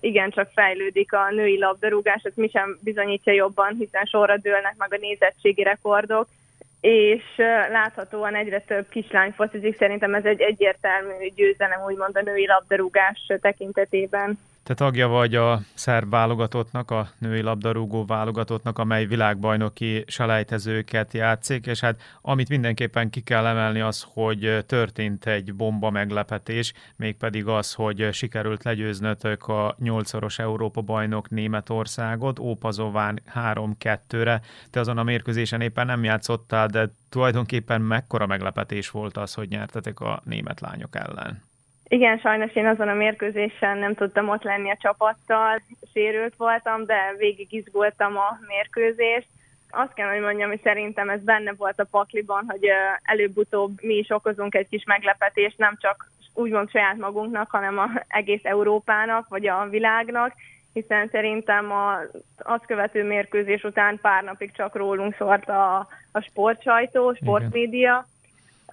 igencsak 0.00 0.50
fejlődik 0.54 1.12
a 1.12 1.30
női 1.30 1.58
labdarúgás, 1.58 2.22
ez 2.22 2.32
mi 2.34 2.48
sem 2.48 2.78
bizonyítja 2.80 3.32
jobban, 3.32 3.74
hiszen 3.78 4.04
sorra 4.04 4.36
dőlnek 4.36 4.74
meg 4.78 4.92
a 4.92 4.98
nézettségi 5.00 5.62
rekordok, 5.62 6.28
és 6.80 7.22
láthatóan 7.70 8.34
egyre 8.34 8.60
több 8.60 8.88
kislány 8.88 9.30
focizik, 9.30 9.76
szerintem 9.76 10.14
ez 10.14 10.24
egy 10.24 10.40
egyértelmű 10.40 11.28
győzelem 11.34 11.84
úgymond 11.86 12.16
a 12.16 12.22
női 12.22 12.46
labdarúgás 12.46 13.32
tekintetében. 13.40 14.38
Te 14.66 14.74
tagja 14.74 15.08
vagy 15.08 15.34
a 15.34 15.60
szerb 15.74 16.10
válogatottnak, 16.10 16.90
a 16.90 17.08
női 17.18 17.40
labdarúgó 17.40 18.04
válogatottnak, 18.04 18.78
amely 18.78 19.06
világbajnoki 19.06 20.04
selejtezőket 20.06 21.12
játszik, 21.12 21.66
és 21.66 21.80
hát 21.80 22.00
amit 22.20 22.48
mindenképpen 22.48 23.10
ki 23.10 23.20
kell 23.20 23.46
emelni 23.46 23.80
az, 23.80 24.06
hogy 24.08 24.64
történt 24.66 25.26
egy 25.26 25.54
bomba 25.54 25.90
meglepetés, 25.90 26.72
mégpedig 26.96 27.46
az, 27.46 27.72
hogy 27.72 28.08
sikerült 28.12 28.64
legyőznötök 28.64 29.48
a 29.48 29.76
nyolcszoros 29.78 30.38
Európa 30.38 30.80
bajnok 30.80 31.30
Németországot, 31.30 32.38
Ópazován 32.38 33.22
3-2-re. 33.34 34.40
Te 34.70 34.80
azon 34.80 34.98
a 34.98 35.02
mérkőzésen 35.02 35.60
éppen 35.60 35.86
nem 35.86 36.04
játszottál, 36.04 36.66
de 36.66 36.92
tulajdonképpen 37.08 37.80
mekkora 37.80 38.26
meglepetés 38.26 38.90
volt 38.90 39.16
az, 39.16 39.34
hogy 39.34 39.48
nyertetek 39.48 40.00
a 40.00 40.22
német 40.24 40.60
lányok 40.60 40.96
ellen? 40.96 41.45
Igen, 41.88 42.18
sajnos 42.18 42.54
én 42.54 42.66
azon 42.66 42.88
a 42.88 42.94
mérkőzésen 42.94 43.78
nem 43.78 43.94
tudtam 43.94 44.28
ott 44.28 44.42
lenni 44.42 44.70
a 44.70 44.78
csapattal, 44.80 45.62
sérült 45.92 46.34
voltam, 46.36 46.84
de 46.84 47.14
végig 47.18 47.52
izgultam 47.52 48.16
a 48.16 48.38
mérkőzést. 48.46 49.28
Azt 49.70 49.92
kell, 49.94 50.10
hogy 50.10 50.20
mondjam, 50.20 50.48
hogy 50.48 50.60
szerintem 50.62 51.08
ez 51.08 51.22
benne 51.22 51.52
volt 51.52 51.80
a 51.80 51.88
pakliban, 51.90 52.44
hogy 52.48 52.68
előbb-utóbb 53.02 53.82
mi 53.82 53.94
is 53.94 54.10
okozunk 54.10 54.54
egy 54.54 54.68
kis 54.68 54.84
meglepetést, 54.84 55.58
nem 55.58 55.76
csak 55.80 56.10
úgymond 56.34 56.70
saját 56.70 56.96
magunknak, 56.96 57.50
hanem 57.50 57.78
az 57.78 57.90
egész 58.08 58.44
Európának, 58.44 59.28
vagy 59.28 59.46
a 59.46 59.68
világnak, 59.68 60.32
hiszen 60.72 61.08
szerintem 61.12 61.72
a, 61.72 61.98
azt 62.36 62.66
követő 62.66 63.04
mérkőzés 63.04 63.62
után 63.62 63.98
pár 64.02 64.24
napig 64.24 64.52
csak 64.52 64.74
rólunk 64.74 65.14
szólt 65.18 65.48
a, 65.48 65.88
a 66.12 66.20
sportsajtó, 66.20 67.14
sportmédia, 67.14 68.06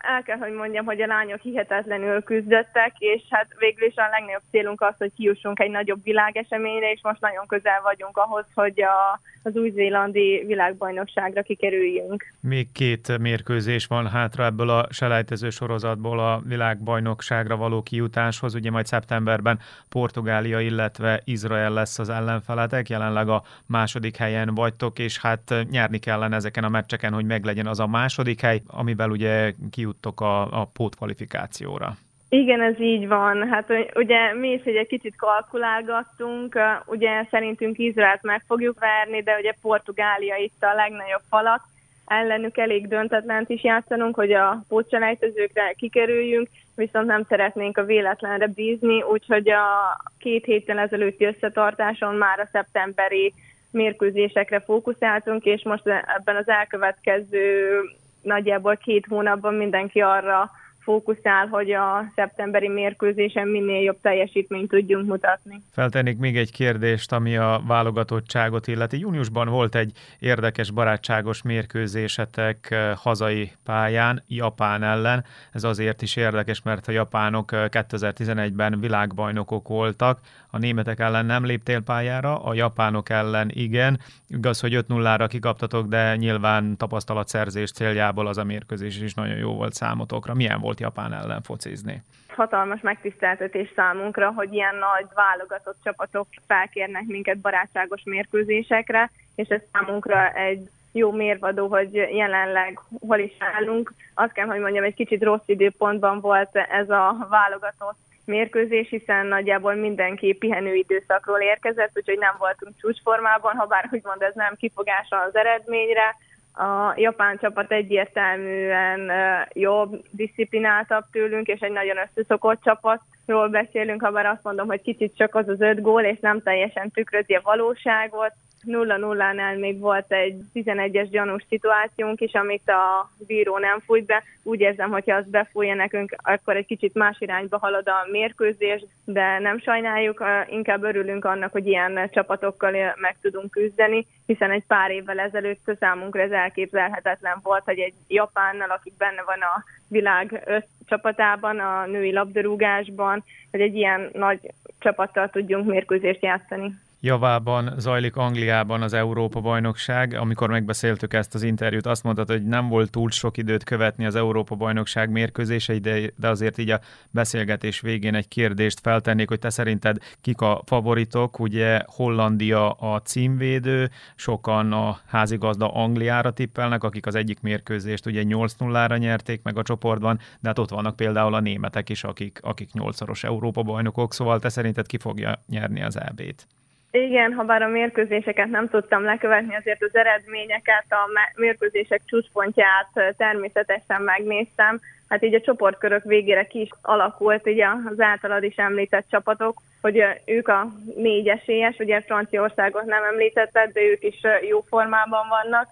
el 0.03 0.23
kell, 0.23 0.37
hogy 0.37 0.51
mondjam, 0.51 0.85
hogy 0.85 1.01
a 1.01 1.07
lányok 1.07 1.41
hihetetlenül 1.41 2.23
küzdöttek, 2.23 2.93
és 2.97 3.21
hát 3.29 3.47
végül 3.57 3.87
is 3.87 3.95
a 3.95 4.07
legnagyobb 4.11 4.41
célunk 4.51 4.81
az, 4.81 4.93
hogy 4.97 5.11
kiussunk 5.15 5.59
egy 5.59 5.71
nagyobb 5.71 6.03
világeseményre, 6.03 6.91
és 6.91 6.99
most 7.03 7.21
nagyon 7.21 7.47
közel 7.47 7.81
vagyunk 7.81 8.17
ahhoz, 8.17 8.45
hogy 8.53 8.81
a, 8.81 9.19
az 9.43 9.55
új-zélandi 9.55 10.43
világbajnokságra 10.45 11.41
kikerüljünk. 11.41 12.33
Még 12.39 12.71
két 12.71 13.17
mérkőzés 13.17 13.85
van 13.85 14.09
hátra 14.09 14.45
ebből 14.45 14.69
a 14.69 14.87
selejtező 14.89 15.49
sorozatból 15.49 16.19
a 16.19 16.41
világbajnokságra 16.47 17.57
való 17.57 17.81
kijutáshoz. 17.81 18.55
Ugye 18.55 18.71
majd 18.71 18.85
szeptemberben 18.85 19.59
Portugália, 19.89 20.59
illetve 20.59 21.21
Izrael 21.23 21.71
lesz 21.71 21.99
az 21.99 22.09
ellenfeletek, 22.09 22.89
jelenleg 22.89 23.29
a 23.29 23.43
második 23.65 24.15
helyen 24.15 24.55
vagytok, 24.55 24.99
és 24.99 25.19
hát 25.19 25.53
nyerni 25.69 25.99
kellene 25.99 26.35
ezeken 26.35 26.63
a 26.63 26.69
meccseken, 26.69 27.13
hogy 27.13 27.25
meglegyen 27.25 27.67
az 27.67 27.79
a 27.79 27.87
második 27.87 28.41
hely, 28.41 28.61
amivel 28.67 29.09
ugye 29.09 29.53
kijut 29.71 29.92
juttok 29.93 30.21
a, 30.21 30.61
a 30.61 30.69
pótkvalifikációra. 30.73 31.95
Igen, 32.29 32.61
ez 32.61 32.79
így 32.79 33.07
van. 33.07 33.49
Hát 33.49 33.69
ugye 33.95 34.33
mi 34.33 34.51
is 34.51 34.63
egy 34.63 34.87
kicsit 34.87 35.15
kalkulálgattunk, 35.15 36.59
ugye 36.85 37.25
szerintünk 37.31 37.77
Izraelt 37.77 38.21
meg 38.21 38.43
fogjuk 38.47 38.79
verni, 38.79 39.21
de 39.21 39.37
ugye 39.39 39.53
Portugália 39.61 40.35
itt 40.35 40.63
a 40.63 40.73
legnagyobb 40.73 41.21
falat, 41.29 41.61
ellenük 42.05 42.57
elég 42.57 42.87
döntetlent 42.87 43.49
is 43.49 43.63
játszanunk, 43.63 44.15
hogy 44.15 44.31
a 44.31 44.63
pótselejtezőkre 44.67 45.73
kikerüljünk, 45.77 46.49
viszont 46.75 47.05
nem 47.05 47.25
szeretnénk 47.29 47.77
a 47.77 47.85
véletlenre 47.85 48.47
bízni, 48.47 49.01
úgyhogy 49.01 49.49
a 49.49 49.97
két 50.19 50.45
héttel 50.45 50.79
ezelőtti 50.79 51.25
összetartáson 51.25 52.15
már 52.15 52.39
a 52.39 52.49
szeptemberi 52.51 53.33
mérkőzésekre 53.71 54.59
fókuszáltunk, 54.59 55.45
és 55.45 55.63
most 55.63 55.87
ebben 55.87 56.35
az 56.35 56.47
elkövetkező 56.47 57.79
nagyjából 58.23 58.77
két 58.77 59.05
hónapban 59.05 59.53
mindenki 59.53 60.01
arra 60.01 60.51
fókuszál, 60.83 61.47
hogy 61.47 61.71
a 61.71 62.11
szeptemberi 62.15 62.67
mérkőzésen 62.67 63.47
minél 63.47 63.81
jobb 63.81 63.97
teljesítményt 64.01 64.69
tudjunk 64.69 65.07
mutatni. 65.07 65.61
Feltennék 65.71 66.17
még 66.17 66.37
egy 66.37 66.51
kérdést, 66.51 67.11
ami 67.11 67.37
a 67.37 67.61
válogatottságot 67.67 68.67
illeti. 68.67 68.99
Júniusban 68.99 69.47
volt 69.47 69.75
egy 69.75 69.91
érdekes 70.19 70.71
barátságos 70.71 71.41
mérkőzésetek 71.41 72.67
eh, 72.71 72.95
hazai 72.95 73.51
pályán, 73.63 74.23
Japán 74.27 74.83
ellen. 74.83 75.25
Ez 75.51 75.63
azért 75.63 76.01
is 76.01 76.15
érdekes, 76.15 76.61
mert 76.61 76.87
a 76.87 76.91
japánok 76.91 77.49
2011-ben 77.53 78.73
eh, 78.73 78.79
világbajnokok 78.79 79.67
voltak, 79.67 80.19
a 80.55 80.57
németek 80.57 80.99
ellen 80.99 81.25
nem 81.25 81.45
léptél 81.45 81.81
pályára, 81.81 82.43
a 82.43 82.53
japánok 82.53 83.09
ellen 83.09 83.49
igen. 83.53 83.99
Igaz, 84.27 84.59
hogy 84.59 84.85
5-0-ra 84.87 85.25
kikaptatok, 85.29 85.87
de 85.87 86.15
nyilván 86.15 86.77
tapasztalatszerzés 86.77 87.71
céljából 87.71 88.27
az 88.27 88.37
a 88.37 88.43
mérkőzés 88.43 89.01
is 89.01 89.13
nagyon 89.13 89.37
jó 89.37 89.53
volt 89.53 89.73
számotokra. 89.73 90.33
Milyen 90.33 90.59
volt 90.59 90.72
Japán 90.79 91.13
ellen 91.13 91.41
focizni? 91.41 92.03
Hatalmas 92.27 92.81
megtiszteltetés 92.81 93.71
számunkra, 93.75 94.31
hogy 94.31 94.53
ilyen 94.53 94.75
nagy 94.75 95.05
válogatott 95.13 95.77
csapatok 95.83 96.27
felkérnek 96.47 97.05
minket 97.05 97.37
barátságos 97.37 98.01
mérkőzésekre, 98.05 99.11
és 99.35 99.47
ez 99.47 99.61
számunkra 99.71 100.33
egy 100.33 100.69
jó 100.91 101.11
mérvadó, 101.11 101.67
hogy 101.67 101.93
jelenleg 101.93 102.79
hol 103.07 103.19
is 103.19 103.33
állunk. 103.39 103.93
Azt 104.13 104.31
kell, 104.31 104.45
hogy 104.45 104.59
mondjam, 104.59 104.83
egy 104.83 104.93
kicsit 104.93 105.23
rossz 105.23 105.45
időpontban 105.45 106.19
volt 106.19 106.55
ez 106.55 106.89
a 106.89 107.27
válogatott 107.29 107.97
mérkőzés, 108.25 108.89
hiszen 108.89 109.25
nagyjából 109.25 109.73
mindenki 109.73 110.33
pihenő 110.33 110.73
időszakról 110.73 111.39
érkezett, 111.39 111.91
úgyhogy 111.93 112.17
nem 112.17 112.35
voltunk 112.37 112.73
csúcsformában, 112.81 113.55
ha 113.55 113.65
bár 113.65 113.89
úgymond 113.91 114.21
ez 114.21 114.35
nem 114.35 114.55
kifogása 114.55 115.21
az 115.21 115.35
eredményre. 115.35 116.15
A 116.53 116.93
japán 116.95 117.37
csapat 117.37 117.71
egyértelműen 117.71 119.11
jobb, 119.53 120.01
disziplináltabb 120.11 121.03
tőlünk, 121.11 121.47
és 121.47 121.59
egy 121.59 121.71
nagyon 121.71 121.97
összeszokott 121.97 122.63
csapatról 122.63 123.47
beszélünk, 123.47 124.01
ha 124.01 124.11
bár 124.11 124.25
azt 124.25 124.43
mondom, 124.43 124.67
hogy 124.67 124.81
kicsit 124.81 125.15
csak 125.15 125.35
az 125.35 125.47
az 125.47 125.61
öt 125.61 125.81
gól, 125.81 126.01
és 126.01 126.17
nem 126.19 126.41
teljesen 126.41 126.91
tükrözi 126.91 127.33
a 127.33 127.41
valóságot. 127.43 128.33
0-0-nál 128.67 129.59
még 129.59 129.79
volt 129.79 130.11
egy 130.11 130.35
11-es 130.53 131.07
gyanús 131.11 131.45
szituációnk 131.49 132.21
is, 132.21 132.33
amit 132.33 132.69
a 132.69 133.11
bíró 133.27 133.57
nem 133.57 133.79
fújt 133.79 134.05
be. 134.05 134.23
Úgy 134.43 134.59
érzem, 134.59 134.91
hogyha 134.91 135.15
az 135.15 135.25
befújja 135.27 135.73
nekünk, 135.73 136.15
akkor 136.17 136.55
egy 136.55 136.65
kicsit 136.65 136.93
más 136.93 137.17
irányba 137.19 137.57
halad 137.57 137.87
a 137.87 138.07
mérkőzés, 138.11 138.85
de 139.05 139.39
nem 139.39 139.59
sajnáljuk, 139.59 140.23
inkább 140.49 140.83
örülünk 140.83 141.25
annak, 141.25 141.51
hogy 141.51 141.67
ilyen 141.67 142.09
csapatokkal 142.11 142.71
meg 142.95 143.15
tudunk 143.21 143.51
küzdeni, 143.51 144.07
hiszen 144.25 144.51
egy 144.51 144.63
pár 144.67 144.91
évvel 144.91 145.19
ezelőtt 145.19 145.71
számunkra 145.79 146.21
ez 146.21 146.31
elképzelhetetlen 146.31 147.39
volt, 147.43 147.63
hogy 147.63 147.79
egy 147.79 147.93
Japánnal, 148.07 148.69
akik 148.69 148.93
benne 148.97 149.23
van 149.25 149.41
a 149.41 149.63
világ 149.87 150.49
csapatában, 150.85 151.59
a 151.59 151.85
női 151.85 152.11
labdarúgásban, 152.11 153.23
hogy 153.51 153.61
egy 153.61 153.75
ilyen 153.75 154.09
nagy 154.13 154.39
csapattal 154.79 155.29
tudjunk 155.29 155.65
mérkőzést 155.65 156.23
játszani. 156.23 156.73
Javában 157.03 157.73
zajlik 157.77 158.15
Angliában 158.15 158.81
az 158.81 158.93
Európa-bajnokság. 158.93 160.13
Amikor 160.13 160.49
megbeszéltük 160.49 161.13
ezt 161.13 161.35
az 161.35 161.43
interjút, 161.43 161.85
azt 161.85 162.03
mondtad, 162.03 162.27
hogy 162.27 162.43
nem 162.43 162.67
volt 162.67 162.91
túl 162.91 163.11
sok 163.11 163.37
időt 163.37 163.63
követni 163.63 164.05
az 164.05 164.15
Európa-bajnokság 164.15 165.09
mérkőzéseit, 165.09 165.81
de, 165.81 166.11
de 166.15 166.29
azért 166.29 166.57
így 166.57 166.69
a 166.69 166.79
beszélgetés 167.09 167.79
végén 167.79 168.15
egy 168.15 168.27
kérdést 168.27 168.79
feltennék, 168.79 169.27
hogy 169.27 169.39
te 169.39 169.49
szerinted 169.49 169.97
kik 170.21 170.41
a 170.41 170.61
favoritok? 170.65 171.39
Ugye 171.39 171.81
Hollandia 171.85 172.71
a 172.71 173.01
címvédő, 173.01 173.89
sokan 174.15 174.71
a 174.71 174.99
házigazda 175.05 175.73
Angliára 175.73 176.31
tippelnek, 176.31 176.83
akik 176.83 177.05
az 177.05 177.15
egyik 177.15 177.41
mérkőzést 177.41 178.05
ugye 178.05 178.23
8-0-ra 178.25 178.99
nyerték 178.99 179.41
meg 179.43 179.57
a 179.57 179.63
csoportban, 179.63 180.19
de 180.39 180.47
hát 180.47 180.59
ott 180.59 180.69
vannak 180.69 180.95
például 180.95 181.33
a 181.33 181.39
németek 181.39 181.89
is, 181.89 182.03
akik, 182.03 182.39
akik 182.41 182.69
8-szoros 182.73 183.23
Európa-bajnokok, 183.23 184.13
szóval 184.13 184.39
te 184.39 184.49
szerinted 184.49 184.85
ki 184.85 184.97
fogja 184.97 185.43
nyerni 185.47 185.83
az 185.83 185.99
EB-t? 185.99 186.47
Igen, 186.95 187.33
ha 187.33 187.43
bár 187.43 187.61
a 187.61 187.67
mérkőzéseket 187.67 188.49
nem 188.49 188.69
tudtam 188.69 189.03
lekövetni, 189.03 189.55
azért 189.55 189.83
az 189.83 189.95
eredményeket, 189.95 190.85
a 190.89 191.09
mérkőzések 191.35 192.01
csúcspontját 192.05 192.89
természetesen 193.17 194.01
megnéztem. 194.01 194.79
Hát 195.09 195.23
így 195.23 195.33
a 195.33 195.41
csoportkörök 195.41 196.03
végére 196.03 196.43
ki 196.43 196.61
is 196.61 196.69
alakult 196.81 197.47
ugye 197.47 197.67
az 197.89 197.99
általad 197.99 198.43
is 198.43 198.55
említett 198.55 199.05
csapatok, 199.09 199.61
hogy 199.81 200.03
ők 200.25 200.47
a 200.47 200.67
négy 200.95 201.27
esélyes, 201.27 201.77
ugye 201.79 202.01
Franciaországot 202.01 202.85
nem 202.85 203.03
említetted, 203.03 203.71
de 203.71 203.81
ők 203.81 204.03
is 204.03 204.19
jó 204.49 204.61
formában 204.69 205.27
vannak. 205.27 205.67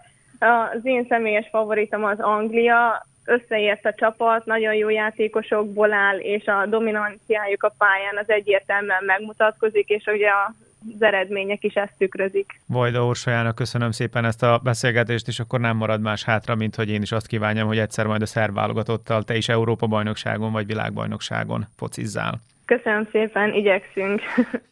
Az 0.74 0.80
én 0.84 1.06
személyes 1.10 1.48
favoritom 1.51 2.04
az 2.04 2.20
Anglia, 2.20 3.06
összeért 3.25 3.86
a 3.86 3.94
csapat, 3.94 4.46
nagyon 4.46 4.74
jó 4.74 4.90
játékosokból 4.90 5.94
áll, 5.94 6.18
és 6.18 6.46
a 6.46 6.66
dominanciájuk 6.66 7.63
a 7.63 7.74
pályán 7.78 8.18
az 8.18 8.30
egyértelműen 8.30 9.04
megmutatkozik, 9.04 9.90
és 9.90 10.06
ugye 10.06 10.30
a 10.30 10.54
az 10.95 11.01
eredmények 11.01 11.63
is 11.63 11.73
ezt 11.73 11.93
tükrözik. 11.97 12.59
Vajda 12.67 13.05
Orsajának 13.05 13.55
köszönöm 13.55 13.91
szépen 13.91 14.25
ezt 14.25 14.43
a 14.43 14.59
beszélgetést, 14.63 15.27
és 15.27 15.39
akkor 15.39 15.59
nem 15.59 15.77
marad 15.77 16.01
más 16.01 16.23
hátra, 16.23 16.55
mint 16.55 16.75
hogy 16.75 16.89
én 16.89 17.01
is 17.01 17.11
azt 17.11 17.27
kívánjam, 17.27 17.67
hogy 17.67 17.77
egyszer 17.77 18.05
majd 18.05 18.21
a 18.21 18.25
szerb 18.25 18.53
válogatottal 18.53 19.23
te 19.23 19.35
is 19.35 19.50
Európa-bajnokságon 19.50 20.51
vagy 20.51 20.65
világbajnokságon 20.65 21.67
focizzál. 21.75 22.41
Köszönöm 22.65 23.07
szépen, 23.11 23.53
igyekszünk. 23.53 24.21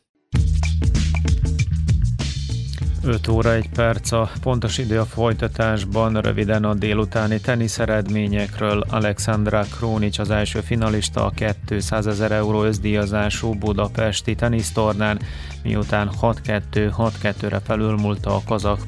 5 3.04 3.28
óra 3.28 3.54
1 3.54 3.70
perc 3.70 4.12
a 4.12 4.30
pontos 4.42 4.78
idő 4.78 5.00
a 5.00 5.06
folytatásban, 5.06 6.22
röviden 6.22 6.64
a 6.64 6.74
délutáni 6.74 7.40
tenisz 7.40 7.80
eredményekről. 7.80 8.84
Alexandra 8.90 9.66
Krónics 9.78 10.20
az 10.20 10.30
első 10.30 10.60
finalista 10.60 11.26
a 11.26 11.32
200 11.66 12.08
ezer 12.08 12.32
euró 12.32 12.64
összdíjazású 12.64 13.54
budapesti 13.54 14.36
tenisztornán, 14.36 15.20
miután 15.64 16.10
6-2-6-2-re 16.22 17.60
felülmúlta 17.60 18.36
a 18.36 18.42
kazak 18.48 18.80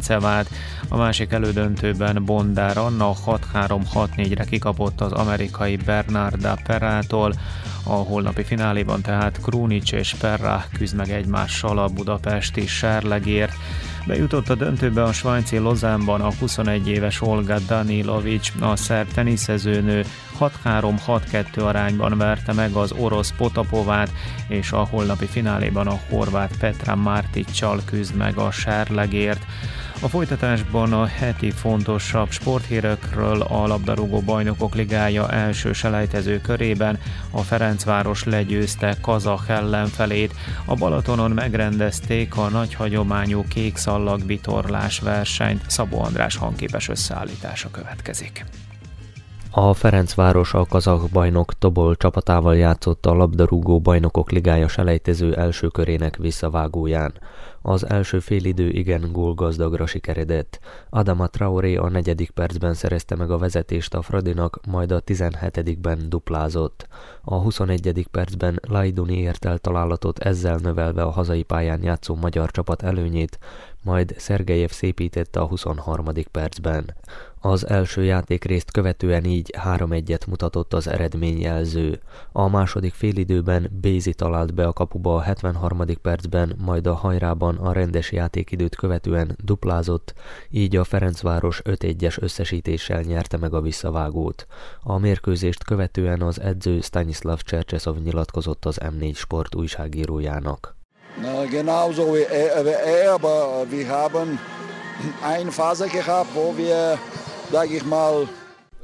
Cevát. 0.00 0.50
A 0.88 0.96
másik 0.96 1.32
elődöntőben 1.32 2.24
Bondár 2.24 2.78
Anna 2.78 3.12
6-3-6-4-re 3.26 4.44
kikapott 4.44 5.00
az 5.00 5.12
amerikai 5.12 5.76
Bernarda 5.76 6.58
Perától. 6.66 7.32
A 7.88 7.94
holnapi 7.94 8.42
fináléban 8.42 9.02
tehát 9.02 9.40
Krunic 9.42 9.92
és 9.92 10.14
Perra 10.20 10.64
küzd 10.72 10.96
meg 10.96 11.10
egymással 11.10 11.78
a 11.78 11.88
budapesti 11.88 12.66
serlegért. 12.66 13.55
Bejutott 14.06 14.48
a 14.48 14.54
döntőbe 14.54 15.02
a 15.02 15.12
svájci 15.12 15.58
Lozánban 15.58 16.20
a 16.20 16.32
21 16.38 16.88
éves 16.88 17.22
Olga 17.22 17.58
Danilovics, 17.58 18.52
a 18.60 18.76
szerb 18.76 19.12
teniszezőnő 19.12 20.04
6-3-6-2 20.40 21.64
arányban 21.64 22.18
verte 22.18 22.52
meg 22.52 22.72
az 22.72 22.92
orosz 22.92 23.32
Potapovát, 23.36 24.12
és 24.48 24.72
a 24.72 24.86
holnapi 24.90 25.26
fináléban 25.26 25.86
a 25.86 26.00
horvát 26.08 26.56
Petra 26.58 26.96
Marticsal 26.96 27.80
küzd 27.84 28.14
meg 28.14 28.38
a 28.38 28.50
serlegért. 28.50 29.46
A 30.02 30.08
folytatásban 30.08 30.92
a 30.92 31.06
heti 31.06 31.50
fontosabb 31.50 32.30
sporthírekről 32.30 33.40
a 33.40 33.66
labdarúgó 33.66 34.20
bajnokok 34.20 34.74
ligája 34.74 35.30
első 35.30 35.72
selejtező 35.72 36.40
körében 36.40 36.98
a 37.30 37.40
Ferencváros 37.40 38.24
legyőzte 38.24 38.96
Kazach 39.00 39.50
ellenfelét, 39.50 40.34
a 40.64 40.74
Balatonon 40.74 41.30
megrendezték 41.30 42.36
a 42.36 42.48
nagy 42.48 42.74
hagyományú 42.74 43.44
kék 43.48 43.76
szallag 43.76 44.26
vitorlás 44.26 44.98
versenyt, 45.00 45.70
Szabó 45.70 46.02
András 46.02 46.36
hangképes 46.36 46.88
összeállítása 46.88 47.70
következik. 47.70 48.44
A 49.58 49.74
Ferencváros 49.74 50.54
a 50.54 50.64
kazak 50.64 51.08
bajnok 51.08 51.58
Tobol 51.58 51.96
csapatával 51.96 52.56
játszott 52.56 53.06
a 53.06 53.14
labdarúgó 53.14 53.80
bajnokok 53.80 54.30
ligája 54.30 54.68
selejtező 54.68 55.34
első 55.34 55.68
körének 55.68 56.16
visszavágóján. 56.16 57.12
Az 57.68 57.88
első 57.88 58.18
félidő 58.18 58.68
igen 58.68 59.12
gólgazdagra 59.12 59.86
sikeredett. 59.86 60.58
Adama 60.90 61.26
Traoré 61.26 61.76
a 61.76 61.88
negyedik 61.88 62.30
percben 62.30 62.74
szerezte 62.74 63.14
meg 63.14 63.30
a 63.30 63.38
vezetést 63.38 63.94
a 63.94 64.02
Fradinak, 64.02 64.60
majd 64.66 64.92
a 64.92 65.02
17-ben 65.02 66.08
duplázott. 66.08 66.88
A 67.22 67.34
21. 67.34 68.06
percben 68.10 68.60
Lajduni 68.68 69.18
ért 69.18 69.44
el 69.44 69.58
találatot 69.58 70.18
ezzel 70.18 70.56
növelve 70.56 71.02
a 71.02 71.10
hazai 71.10 71.42
pályán 71.42 71.82
játszó 71.82 72.14
magyar 72.14 72.50
csapat 72.50 72.82
előnyét, 72.82 73.38
majd 73.82 74.14
Szergejev 74.18 74.70
szépítette 74.70 75.40
a 75.40 75.46
23. 75.46 76.06
percben. 76.30 76.94
Az 77.40 77.68
első 77.68 78.04
játékrészt 78.04 78.70
követően 78.70 79.24
így 79.24 79.54
3-1-et 79.64 80.26
mutatott 80.26 80.74
az 80.74 80.86
eredményjelző. 80.88 82.00
A 82.32 82.48
második 82.48 82.94
félidőben 82.94 83.70
Bézi 83.80 84.14
talált 84.14 84.54
be 84.54 84.66
a 84.66 84.72
kapuba 84.72 85.14
a 85.14 85.20
73. 85.20 85.82
percben, 86.02 86.56
majd 86.58 86.86
a 86.86 86.94
hajrában 86.94 87.55
a 87.56 87.72
rendes 87.72 88.12
játékidőt 88.12 88.76
követően 88.76 89.36
duplázott, 89.44 90.14
így 90.50 90.76
a 90.76 90.84
Ferencváros 90.84 91.60
5-1-es 91.64 92.22
összesítéssel 92.22 93.00
nyerte 93.00 93.36
meg 93.36 93.54
a 93.54 93.60
visszavágót. 93.60 94.46
A 94.82 94.98
mérkőzést 94.98 95.64
követően 95.64 96.22
az 96.22 96.40
edző 96.40 96.80
Stanislav 96.80 97.38
Csercseszov 97.38 97.96
nyilatkozott 97.96 98.64
az 98.64 98.80
M4 98.80 99.14
Sport 99.14 99.54
újságírójának. 99.54 100.76
Na, 101.22 101.44
genauso 101.44 102.02
wie 102.02 102.28
er, 102.28 103.08
aber 103.08 103.66
wir 103.70 103.86
haben 103.86 104.38
eine 105.22 105.50
Phase 105.50 105.86
gehabt, 105.86 106.34
wo 106.34 106.52
wir 106.56 106.98
sag 107.50 107.70
ich 107.70 107.84
mal, 107.84 108.28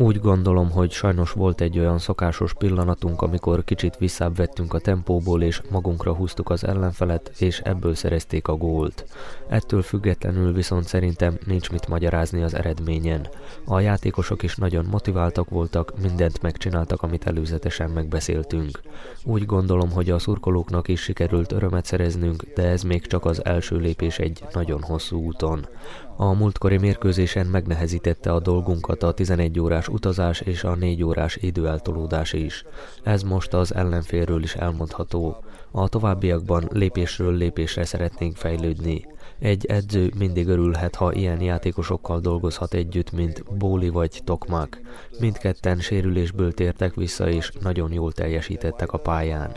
úgy 0.03 0.21
gondolom, 0.21 0.71
hogy 0.71 0.91
sajnos 0.91 1.33
volt 1.33 1.61
egy 1.61 1.79
olyan 1.79 1.99
szokásos 1.99 2.55
pillanatunk, 2.55 3.23
amikor 3.23 3.65
kicsit 3.65 3.97
visszább 3.97 4.37
vettünk 4.37 4.75
a 4.75 4.79
tempóból, 4.79 5.43
és 5.43 5.62
magunkra 5.71 6.15
húztuk 6.15 6.51
az 6.51 6.65
ellenfelet, 6.65 7.33
és 7.38 7.61
ebből 7.61 7.95
szerezték 7.95 8.49
a 8.49 8.57
gólt. 8.57 9.05
Ettől 9.49 9.83
függetlenül 9.83 10.53
viszont 10.53 10.85
szerintem 10.87 11.38
nincs 11.47 11.71
mit 11.71 11.88
magyarázni 11.88 12.43
az 12.43 12.55
eredményen. 12.55 13.29
A 13.65 13.81
játékosok 13.81 14.43
is 14.43 14.57
nagyon 14.57 14.85
motiváltak 14.91 15.51
voltak, 15.51 15.93
mindent 16.03 16.43
megcsináltak, 16.43 17.03
amit 17.03 17.27
előzetesen 17.27 17.91
megbeszéltünk. 17.91 18.81
Úgy 19.25 19.47
gondolom, 19.47 19.91
hogy 19.91 20.11
a 20.11 20.19
szurkolóknak 20.19 20.88
is 20.88 21.01
sikerült 21.01 21.53
örömet 21.53 21.85
szereznünk, 21.85 22.43
de 22.55 22.62
ez 22.62 22.83
még 22.83 23.07
csak 23.07 23.25
az 23.25 23.45
első 23.45 23.77
lépés 23.77 24.19
egy 24.19 24.45
nagyon 24.53 24.83
hosszú 24.83 25.25
úton. 25.25 25.67
A 26.16 26.33
múltkori 26.33 26.77
mérkőzésen 26.79 27.46
megnehezítette 27.46 28.33
a 28.33 28.40
dolgunkat 28.40 29.03
a 29.03 29.12
11 29.12 29.61
órás 29.61 29.88
utazás 29.88 30.40
és 30.40 30.64
a 30.64 30.75
4 30.75 31.03
órás 31.03 31.37
időeltolódás 31.37 32.33
is. 32.33 32.64
Ez 33.03 33.22
most 33.22 33.55
az 33.55 33.75
ellenfélről 33.75 34.42
is 34.42 34.55
elmondható. 34.55 35.44
A 35.70 35.88
továbbiakban 35.88 36.68
lépésről 36.72 37.35
lépésre 37.35 37.85
szeretnénk 37.85 38.37
fejlődni. 38.37 39.07
Egy 39.38 39.66
edző 39.66 40.12
mindig 40.18 40.48
örülhet, 40.48 40.94
ha 40.94 41.12
ilyen 41.12 41.40
játékosokkal 41.40 42.20
dolgozhat 42.20 42.75
együtt, 42.75 43.12
mint 43.12 43.57
Bóli 43.59 43.88
vagy 43.88 44.20
Tokmak. 44.25 44.81
Mindketten 45.20 45.79
sérülésből 45.79 46.53
tértek 46.53 46.94
vissza, 46.94 47.29
és 47.29 47.51
nagyon 47.61 47.92
jól 47.92 48.12
teljesítettek 48.12 48.92
a 48.92 48.98
pályán. 48.98 49.57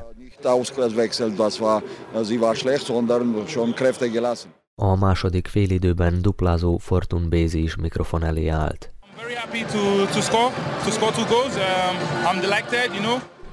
A 4.81 4.95
második 4.95 5.47
félidőben 5.47 6.21
duplázó 6.21 6.77
Fortun 6.77 7.29
Bézi 7.29 7.63
is 7.63 7.75
mikrofon 7.75 8.23
elé 8.23 8.47
állt. 8.47 8.91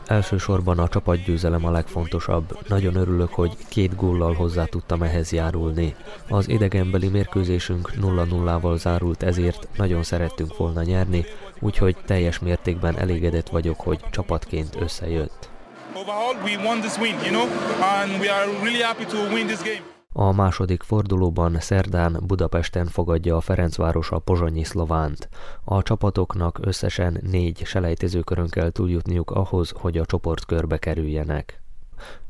Elsősorban 0.06 0.78
a 0.78 0.88
csapatgyőzelem 0.88 1.64
a 1.64 1.70
legfontosabb. 1.70 2.58
Nagyon 2.68 2.94
örülök, 2.94 3.28
hogy 3.28 3.56
két 3.68 3.96
góllal 3.96 4.34
hozzá 4.34 4.64
tudtam 4.64 5.02
ehhez 5.02 5.32
járulni. 5.32 5.94
Az 6.28 6.48
idegenbeli 6.48 7.08
mérkőzésünk 7.08 7.90
0-0-val 8.00 8.76
zárult, 8.76 9.22
ezért 9.22 9.68
nagyon 9.76 10.02
szerettünk 10.02 10.56
volna 10.56 10.82
nyerni, 10.82 11.24
úgyhogy 11.60 11.96
teljes 12.06 12.38
mértékben 12.38 12.98
elégedett 12.98 13.48
vagyok, 13.48 13.80
hogy 13.80 14.00
csapatként 14.10 14.76
összejött. 14.80 15.48
Overall, 15.94 16.34
we 16.44 16.68
won 16.68 16.80
this 16.80 16.96
win, 16.96 17.14
you 17.14 17.28
know, 17.28 17.46
and 17.80 18.20
we 18.20 18.32
are 18.32 18.46
really 18.62 18.82
happy 18.82 19.04
to 19.04 19.16
win 19.16 19.46
this 19.46 19.58
game. 19.58 19.91
A 20.12 20.32
második 20.32 20.82
fordulóban 20.82 21.60
szerdán 21.60 22.20
Budapesten 22.26 22.86
fogadja 22.86 23.36
a 23.36 23.40
Ferencváros 23.40 24.10
a 24.10 24.18
pozsonyi 24.18 24.64
szlovánt. 24.64 25.28
A 25.64 25.82
csapatoknak 25.82 26.58
összesen 26.62 27.18
négy 27.30 27.64
selejtezőkörön 27.64 28.48
kell 28.48 28.70
túljutniuk 28.70 29.30
ahhoz, 29.30 29.70
hogy 29.70 29.98
a 29.98 30.06
csoportkörbe 30.06 30.78
kerüljenek. 30.78 31.61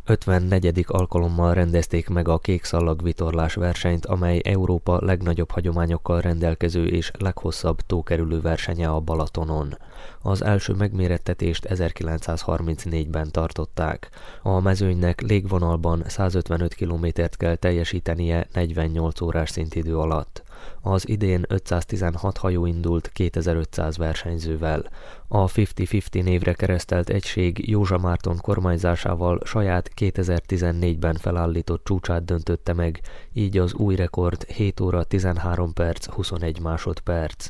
54. 0.04 0.84
alkalommal 0.88 1.54
rendezték 1.54 2.08
meg 2.08 2.28
a 2.28 2.38
kék 2.38 2.64
szallag 2.64 3.02
vitorlás 3.02 3.54
versenyt, 3.54 4.06
amely 4.06 4.40
Európa 4.44 5.04
legnagyobb 5.04 5.50
hagyományokkal 5.50 6.20
rendelkező 6.20 6.86
és 6.86 7.10
leghosszabb 7.18 7.80
tókerülő 7.80 8.40
versenye 8.40 8.88
a 8.88 9.00
Balatonon. 9.00 9.76
Az 10.22 10.44
első 10.44 10.72
megmérettetést 10.72 11.66
1934-ben 11.68 13.30
tartották. 13.30 14.08
A 14.42 14.60
mezőnynek 14.60 15.20
légvonalban 15.20 16.02
155 16.06 16.74
kilométert 16.74 17.36
kell 17.36 17.56
teljesítenie 17.56 18.46
48 18.52 19.20
órás 19.20 19.50
szintidő 19.50 19.98
alatt. 19.98 20.42
Az 20.80 21.08
idén 21.08 21.44
516 21.48 22.36
hajó 22.36 22.66
indult 22.66 23.08
2500 23.08 23.96
versenyzővel. 23.96 24.90
A 25.28 25.46
50-50 25.46 26.22
névre 26.22 26.52
keresztelt 26.52 27.08
egység 27.08 27.68
Józsa 27.68 27.98
Márton 27.98 28.36
kormányzásával 28.40 29.40
saját 29.44 29.90
2014-ben 29.96 31.14
felállított 31.14 31.84
csúcsát 31.84 32.24
döntötte 32.24 32.72
meg, 32.72 33.00
így 33.32 33.58
az 33.58 33.74
új 33.74 33.96
rekord 33.96 34.44
7 34.44 34.80
óra 34.80 35.04
13 35.04 35.72
perc 35.72 36.06
21 36.06 36.60
másodperc. 36.60 37.48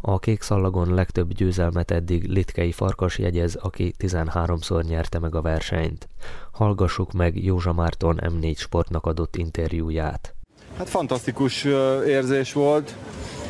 A 0.00 0.18
kék 0.18 0.42
szallagon 0.42 0.94
legtöbb 0.94 1.32
győzelmet 1.32 1.90
eddig 1.90 2.28
Litkei 2.28 2.72
Farkas 2.72 3.18
jegyez, 3.18 3.54
aki 3.54 3.94
13-szor 3.98 4.84
nyerte 4.84 5.18
meg 5.18 5.34
a 5.34 5.42
versenyt. 5.42 6.08
Hallgassuk 6.52 7.12
meg 7.12 7.44
Józsa 7.44 7.72
Márton 7.72 8.18
M4 8.20 8.56
Sportnak 8.56 9.06
adott 9.06 9.36
interjúját. 9.36 10.34
Hát 10.82 10.90
fantasztikus 10.90 11.66
érzés 12.06 12.52
volt. 12.52 12.94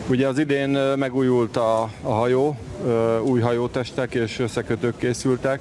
Ugye 0.09 0.27
az 0.27 0.39
idén 0.39 0.69
megújult 0.97 1.57
a, 1.57 1.91
a 2.03 2.13
hajó, 2.13 2.57
új 3.23 3.41
hajótestek 3.41 4.15
és 4.15 4.39
összekötők 4.39 4.97
készültek 4.97 5.61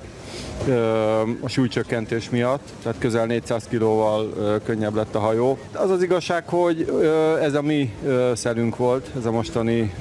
a 1.41 1.47
súlycsökkentés 1.47 2.29
miatt, 2.29 2.69
tehát 2.83 2.97
közel 2.99 3.25
400 3.25 3.63
kilóval 3.69 4.33
könnyebb 4.65 4.95
lett 4.95 5.15
a 5.15 5.19
hajó. 5.19 5.57
Az 5.73 5.89
az 5.89 6.03
igazság, 6.03 6.47
hogy 6.47 7.01
ez 7.41 7.53
a 7.53 7.61
mi 7.61 7.93
szelünk 8.33 8.77
volt, 8.77 9.09
ez 9.17 9.25
a 9.25 9.31
mostani 9.31 9.93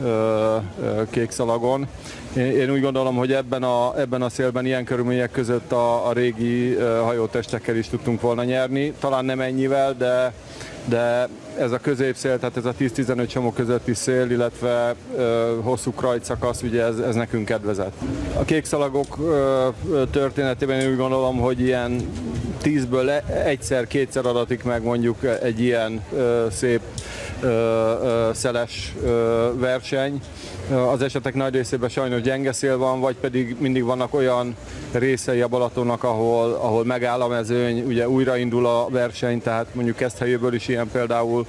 kék 1.11 1.31
szalagon. 1.31 1.87
Én 2.37 2.71
úgy 2.71 2.81
gondolom, 2.81 3.17
hogy 3.17 3.33
ebben 3.33 3.63
a, 3.63 4.01
ebben 4.01 4.23
a 4.23 4.29
szélben 4.29 4.67
ilyen 4.67 4.85
körülmények 4.85 5.31
között 5.31 5.73
a, 5.73 6.09
a 6.09 6.13
régi 6.13 6.75
hajótestekkel 7.03 7.77
is 7.77 7.89
tudtunk 7.89 8.21
volna 8.21 8.45
nyerni. 8.45 8.93
Talán 9.01 9.25
nem 9.25 9.41
ennyivel, 9.41 9.95
de 9.95 10.33
de 10.85 11.29
ez 11.59 11.73
a 11.73 11.79
középszél, 11.79 12.39
tehát 12.39 12.57
ez 12.57 12.65
a 12.65 12.75
10-15 12.79 13.29
csomó 13.29 13.53
közötti 13.53 13.95
szél, 13.95 14.31
illetve 14.31 14.95
ö, 15.17 15.57
hosszú 15.63 15.93
krajcakasz, 15.93 16.63
ugye 16.63 16.85
ez, 16.85 16.99
ez 16.99 17.15
nekünk 17.15 17.45
kedvezett. 17.45 17.93
A 18.35 18.45
kékszalagok 18.45 19.19
ö, 19.19 19.69
történetében 20.11 20.81
én 20.81 20.91
úgy 20.91 20.97
gondolom, 20.97 21.39
hogy 21.39 21.61
ilyen 21.61 22.11
tízből 22.63 23.11
egyszer-kétszer 23.45 24.27
adatik 24.27 24.63
meg 24.63 24.83
mondjuk 24.83 25.25
egy 25.43 25.61
ilyen 25.61 26.05
ö, 26.17 26.47
szép 26.51 26.81
ö, 27.41 27.47
ö, 27.47 28.31
szeles 28.35 28.95
ö, 29.05 29.49
verseny. 29.55 30.21
Az 30.69 31.03
esetek 31.03 31.35
nagy 31.35 31.55
részében 31.55 31.89
sajnos 31.89 32.21
gyenge 32.21 32.53
szél 32.53 32.79
van, 32.79 33.01
vagy 33.01 33.17
pedig 33.17 33.57
mindig 33.61 33.85
vannak 33.85 34.15
olyan 34.15 34.57
részei 34.93 35.41
a 35.41 35.49
Balatonnak, 35.49 36.05
ahol, 36.05 36.53
ahol 36.53 36.85
megáll 36.85 37.21
a 37.21 37.29
mezőny, 37.29 37.81
ugye 37.81 38.09
újraindul 38.09 38.67
a 38.67 38.89
verseny, 38.91 39.43
tehát 39.43 39.75
mondjuk 39.75 39.97
Keszthelyőből 39.97 40.55
is 40.55 40.69
ilyen 40.69 40.89
például. 40.93 41.47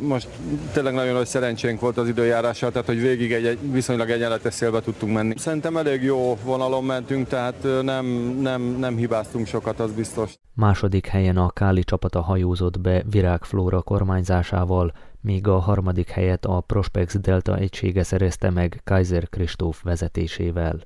Most 0.00 0.28
tényleg 0.72 0.94
nagyon 0.94 1.14
nagy 1.14 1.26
szerencsénk 1.26 1.80
volt 1.80 1.96
az 1.96 2.08
időjárással, 2.08 2.70
tehát 2.70 2.86
hogy 2.86 3.00
végig 3.00 3.32
egy, 3.32 3.46
egy 3.46 3.58
viszonylag 3.72 4.10
egyenletes 4.10 4.54
szélbe 4.54 4.80
tudtunk 4.80 5.12
menni. 5.12 5.34
Szerintem 5.38 5.76
elég 5.76 6.02
jó 6.02 6.38
vonalon 6.44 6.84
mentünk, 6.84 7.28
tehát 7.28 7.66
nem, 7.82 8.06
nem, 8.40 8.62
nem 8.62 8.96
hibáztunk 8.96 9.46
sokat, 9.46 9.80
az 9.80 9.92
biztos. 9.92 10.34
Második 10.54 11.06
helyen 11.06 11.36
a 11.36 11.50
Káli 11.50 11.84
csapata 11.84 12.20
hajózott 12.20 12.80
be 12.80 13.02
Virág 13.10 13.44
Flóra 13.44 13.82
kormányzásával, 13.82 14.92
míg 15.26 15.46
a 15.46 15.58
harmadik 15.58 16.08
helyet 16.08 16.44
a 16.44 16.60
Prospex 16.60 17.16
Delta 17.20 17.56
egysége 17.56 18.02
szerezte 18.02 18.50
meg 18.50 18.80
Kaiser 18.84 19.28
Kristóf 19.28 19.82
vezetésével. 19.82 20.80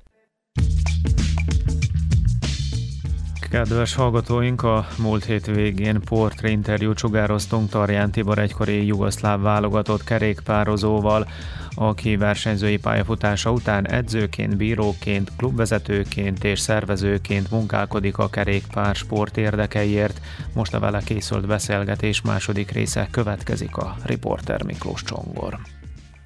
Kedves 3.51 3.95
hallgatóink, 3.95 4.63
a 4.63 4.87
múlt 4.97 5.25
hét 5.25 5.45
végén 5.45 6.01
portréinterjút 6.01 6.97
sugároztunk 6.97 7.69
Tarján 7.69 8.11
Tibor 8.11 8.37
egykori 8.39 8.85
jugoszláv 8.85 9.41
válogatott 9.41 10.03
kerékpározóval, 10.03 11.27
aki 11.75 12.15
versenyzői 12.17 12.77
pályafutása 12.77 13.51
után 13.51 13.87
edzőként, 13.87 14.57
bíróként, 14.57 15.31
klubvezetőként 15.37 16.43
és 16.43 16.59
szervezőként 16.59 17.51
munkálkodik 17.51 18.17
a 18.17 18.29
kerékpár 18.29 18.95
sport 18.95 19.37
érdekeiért. 19.37 20.21
Most 20.53 20.73
a 20.73 20.79
vele 20.79 21.01
készült 21.05 21.47
beszélgetés 21.47 22.21
második 22.21 22.71
része 22.71 23.07
következik 23.11 23.77
a 23.77 23.95
riporter 24.03 24.63
Miklós 24.63 25.03
Csongor. 25.03 25.59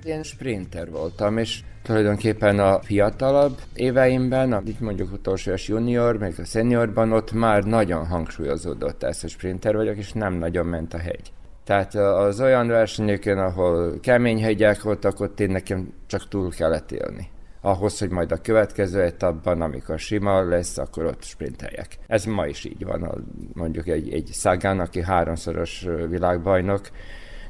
Én 0.06 0.24
sprinter 0.24 0.90
voltam, 0.92 1.38
és 1.38 1.60
tulajdonképpen 1.84 2.60
a 2.60 2.80
fiatalabb 2.82 3.58
éveimben, 3.74 4.54
a, 4.54 4.62
így 4.68 4.80
mondjuk 4.80 5.14
utolsó 5.14 5.52
junior, 5.56 6.18
meg 6.18 6.34
a 6.38 6.44
seniorban, 6.44 7.12
ott 7.12 7.32
már 7.32 7.64
nagyon 7.64 8.08
hangsúlyozódott 8.08 9.04
ez, 9.04 9.24
a 9.24 9.28
sprinter 9.28 9.76
vagyok, 9.76 9.98
és 9.98 10.12
nem 10.12 10.34
nagyon 10.34 10.66
ment 10.66 10.94
a 10.94 10.98
hegy. 10.98 11.32
Tehát 11.64 11.96
az 11.96 12.42
olyan 12.42 12.68
versenyeken, 12.68 13.38
ahol 13.38 14.00
kemény 14.00 14.44
hegyek 14.44 14.82
voltak, 14.82 15.20
ott 15.20 15.40
én 15.40 15.52
nekem 15.52 15.94
csak 16.08 16.28
túl 16.28 16.50
kellett 16.50 16.92
élni. 16.92 17.30
Ahhoz, 17.62 18.00
hogy 18.00 18.10
majd 18.10 18.32
a 18.32 18.42
következő 18.42 19.02
etapban, 19.02 19.62
amikor 19.62 20.00
sima 20.00 20.44
lesz, 20.44 20.78
akkor 20.78 21.06
ott 21.06 21.24
sprinteljek. 21.24 21.98
Ez 22.08 22.26
ma 22.26 22.48
is 22.48 22.66
így 22.66 22.86
van. 22.86 23.26
Mondjuk 23.54 23.88
egy, 23.88 24.14
egy 24.14 24.30
Szagán, 24.32 24.80
aki 24.80 25.04
háromszoros 25.04 25.86
világbajnok, 26.10 26.90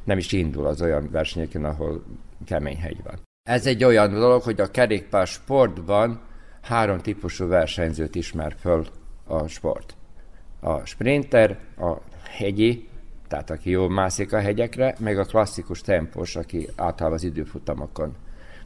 nem 0.06 0.18
is 0.18 0.32
indul 0.32 0.66
az 0.66 0.82
olyan 0.82 1.08
versenyeken, 1.10 1.64
ahol 1.64 2.04
kemény 2.44 2.80
hegy 2.80 3.02
van. 3.02 3.14
Ez 3.48 3.66
egy 3.66 3.84
olyan 3.84 4.10
dolog, 4.10 4.42
hogy 4.42 4.60
a 4.60 4.70
kerékpár 4.70 5.26
sportban 5.26 6.20
három 6.62 6.98
típusú 6.98 7.46
versenyzőt 7.46 8.14
ismer 8.14 8.54
föl 8.60 8.86
a 9.26 9.46
sport. 9.46 9.94
A 10.60 10.84
sprinter, 10.84 11.58
a 11.78 11.96
hegyi, 12.22 12.88
tehát 13.28 13.50
aki 13.50 13.70
jól 13.70 13.90
mászik 13.90 14.32
a 14.32 14.40
hegyekre, 14.40 14.94
meg 14.98 15.18
a 15.18 15.24
klasszikus 15.24 15.80
tempós, 15.80 16.36
aki 16.36 16.68
általában 16.76 17.18
az 17.18 17.24
időfutamokon, 17.24 18.14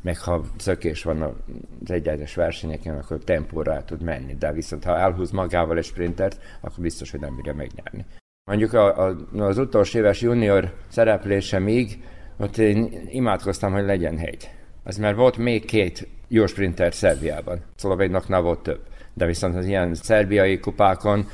meg 0.01 0.19
ha 0.19 0.45
szökés 0.59 1.03
van 1.03 1.23
az 1.23 1.91
egyenes 1.91 2.35
versenyeken, 2.35 2.99
akkor 2.99 3.19
tempóra 3.19 3.73
el 3.73 3.85
tud 3.85 4.03
menni, 4.03 4.35
de 4.35 4.53
viszont 4.53 4.85
ha 4.85 4.99
elhúz 4.99 5.31
magával 5.31 5.77
egy 5.77 5.85
sprintert, 5.85 6.41
akkor 6.61 6.83
biztos, 6.83 7.11
hogy 7.11 7.21
nem 7.21 7.37
bírja 7.37 7.55
megnyerni. 7.55 8.05
Mondjuk 8.51 8.73
a, 8.73 9.07
a, 9.07 9.17
az 9.39 9.59
utolsó 9.59 9.99
éves 9.99 10.21
junior 10.21 10.73
szereplésemig, 10.89 11.99
ott 12.37 12.57
én 12.57 13.09
imádkoztam, 13.09 13.73
hogy 13.73 13.85
legyen 13.85 14.19
hegy. 14.19 14.51
Az 14.85 14.97
mert 14.97 15.17
volt 15.17 15.37
még 15.37 15.65
két 15.65 16.09
jó 16.29 16.47
sprinter 16.47 16.95
Szerbiában. 16.95 17.61
Szlovénoknál 17.77 18.41
volt 18.41 18.59
több. 18.59 18.81
De 19.15 19.27
viszont 19.27 19.57
az 19.57 19.67
ilyen 19.67 19.95
szerbiai 19.95 20.59
kupákon, 20.59 21.27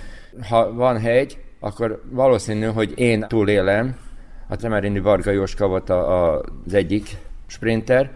ha 0.48 0.72
van 0.72 0.98
hegy, 0.98 1.38
akkor 1.60 2.02
valószínű, 2.10 2.66
hogy 2.66 2.92
én 2.96 3.24
túlélem. 3.28 3.96
A 4.48 4.56
Temerini 4.56 5.00
Varga 5.00 5.30
Jóska 5.30 5.66
volt 5.66 5.90
a, 5.90 6.34
a, 6.34 6.42
az 6.66 6.74
egyik 6.74 7.16
sprinter, 7.46 8.10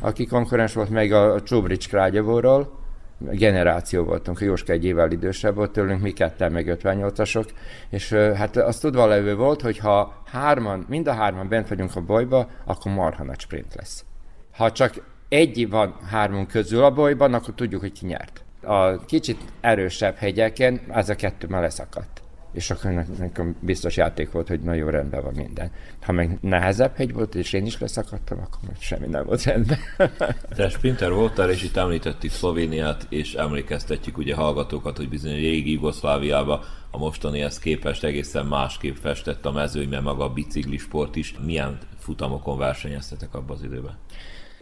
aki 0.00 0.26
konkurens 0.26 0.72
volt 0.72 0.90
meg 0.90 1.12
a 1.12 1.42
Csubrics 1.42 1.88
Krágyavóról, 1.88 2.81
generáció 3.30 4.04
voltunk, 4.04 4.40
Jóska 4.40 4.72
egy 4.72 4.84
évvel 4.84 5.10
idősebb 5.10 5.54
volt 5.54 5.70
tőlünk, 5.70 6.02
mi 6.02 6.10
ketten 6.10 6.52
meg 6.52 6.78
58-asok, 6.82 7.48
és 7.88 8.12
hát 8.12 8.56
az 8.56 8.78
tudva 8.78 9.06
levő 9.06 9.36
volt, 9.36 9.60
hogy 9.60 9.78
ha 9.78 10.22
hárman, 10.26 10.84
mind 10.88 11.06
a 11.06 11.12
hárman 11.12 11.48
bent 11.48 11.68
vagyunk 11.68 11.96
a 11.96 12.00
bolyba, 12.00 12.48
akkor 12.64 12.92
marha 12.92 13.24
nagy 13.24 13.40
sprint 13.40 13.74
lesz. 13.74 14.04
Ha 14.52 14.72
csak 14.72 14.94
egy 15.28 15.68
van 15.70 15.96
hármunk 16.10 16.48
közül 16.48 16.84
a 16.84 16.90
bolyban, 16.90 17.34
akkor 17.34 17.54
tudjuk, 17.54 17.80
hogy 17.80 17.92
ki 17.92 18.06
nyert. 18.06 18.44
A 18.62 19.04
kicsit 19.04 19.40
erősebb 19.60 20.16
hegyeken 20.16 20.80
ez 20.88 21.08
a 21.08 21.14
kettő 21.14 21.46
már 21.46 21.62
leszakadt 21.62 22.21
és 22.52 22.70
akkor 22.70 23.04
nekem 23.18 23.56
biztos 23.60 23.96
játék 23.96 24.30
volt, 24.30 24.48
hogy 24.48 24.60
nagyon 24.60 24.90
rendben 24.90 25.22
van 25.22 25.32
minden. 25.34 25.70
Ha 26.02 26.12
meg 26.12 26.38
nehezebb 26.40 26.96
hegy 26.96 27.12
volt, 27.12 27.34
és 27.34 27.52
én 27.52 27.66
is 27.66 27.78
leszakadtam, 27.78 28.38
akkor 28.38 28.58
meg 28.66 28.76
semmi 28.78 29.06
nem 29.06 29.24
volt 29.24 29.42
rendben. 29.42 29.78
Te 30.56 30.68
sprinter 30.68 31.12
voltál, 31.12 31.50
és 31.50 31.62
itt 31.62 31.76
említettük 31.76 32.30
Szlovéniát, 32.30 33.06
és 33.08 33.34
emlékeztetjük 33.34 34.18
ugye 34.18 34.34
hallgatókat, 34.34 34.96
hogy 34.96 35.08
bizony 35.08 35.34
régi 35.34 35.72
Jugoszláviába 35.72 36.64
a 36.90 36.98
mostanihez 36.98 37.58
képest 37.58 38.04
egészen 38.04 38.46
másképp 38.46 38.96
festett 38.96 39.46
a 39.46 39.52
mezőny, 39.52 39.88
mert 39.88 40.02
maga 40.02 40.24
a 40.24 40.32
biciklisport 40.32 41.16
is. 41.16 41.34
Milyen 41.44 41.78
futamokon 41.98 42.58
versenyeztetek 42.58 43.34
abban 43.34 43.56
az 43.56 43.62
időben? 43.62 43.96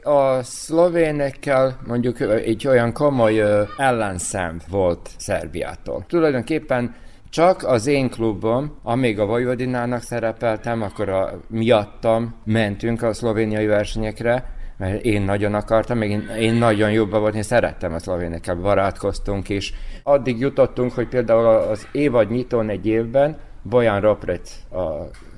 A 0.03 0.43
szlovénekkel 0.43 1.81
mondjuk 1.87 2.21
egy 2.21 2.67
olyan 2.67 2.93
komoly 2.93 3.67
ellenszem 3.77 4.61
volt 4.69 5.11
Szerbiától. 5.17 6.05
Tulajdonképpen 6.09 6.95
csak 7.31 7.63
az 7.63 7.87
én 7.87 8.11
klubom, 8.11 8.79
amíg 8.83 9.19
a 9.19 9.27
Vojvodinának 9.27 10.03
szerepeltem, 10.03 10.83
akkor 10.83 11.09
a, 11.09 11.41
miattam 11.47 12.35
mentünk 12.45 13.03
a 13.03 13.13
szlovéniai 13.13 13.67
versenyekre, 13.67 14.59
mert 14.77 15.05
én 15.05 15.23
nagyon 15.23 15.55
akartam, 15.55 15.99
meg 15.99 16.11
én, 16.11 16.29
én 16.39 16.55
nagyon 16.55 16.91
jobban 16.91 17.21
volt, 17.21 17.35
én 17.35 17.43
szerettem 17.43 17.93
a 17.93 17.99
szlovénekkel, 17.99 18.55
barátkoztunk 18.55 19.49
is. 19.49 19.75
Addig 20.03 20.39
jutottunk, 20.39 20.93
hogy 20.93 21.09
például 21.09 21.47
az 21.47 21.89
évad 21.93 22.31
nyitón 22.31 22.69
egy 22.69 22.87
évben 22.87 23.39
Bojan 23.63 24.01
Ropret 24.01 24.51
a 24.71 24.89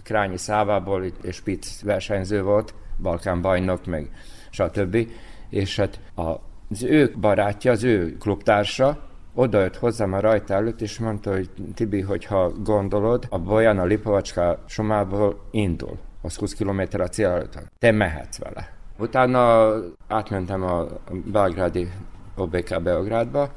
Krányi 0.02 0.36
szávából 0.36 1.04
és 1.22 1.34
Spitz 1.34 1.82
versenyző 1.82 2.42
volt, 2.42 2.74
Balkán 2.98 3.40
bajnok, 3.40 3.86
meg 3.86 4.10
stb. 4.50 5.08
És 5.50 5.76
hát 5.76 6.00
az 6.14 6.82
ő 6.82 7.14
barátja, 7.20 7.70
az 7.70 7.84
ő 7.84 8.16
klubtársa, 8.16 9.11
odajött 9.34 9.76
hozzám 9.76 10.12
a 10.12 10.20
rajta 10.20 10.54
előtt, 10.54 10.80
és 10.80 10.98
mondta, 10.98 11.30
hogy 11.30 11.50
Tibi, 11.74 12.00
hogyha 12.00 12.52
gondolod, 12.52 13.26
a 13.30 13.38
Bojan 13.38 13.78
a 13.78 13.84
Lipovacska 13.84 14.58
somából 14.66 15.40
indul. 15.50 15.98
Az 16.22 16.36
20 16.36 16.54
km 16.54 16.80
a 16.80 17.08
cél 17.08 17.28
előtt. 17.28 17.58
Te 17.78 17.90
mehetsz 17.90 18.38
vele. 18.38 18.72
Utána 18.98 19.72
átmentem 20.08 20.62
a 20.62 20.86
belgrádi 21.24 21.88
OBK 22.36 22.82
Beográdba, 22.82 23.50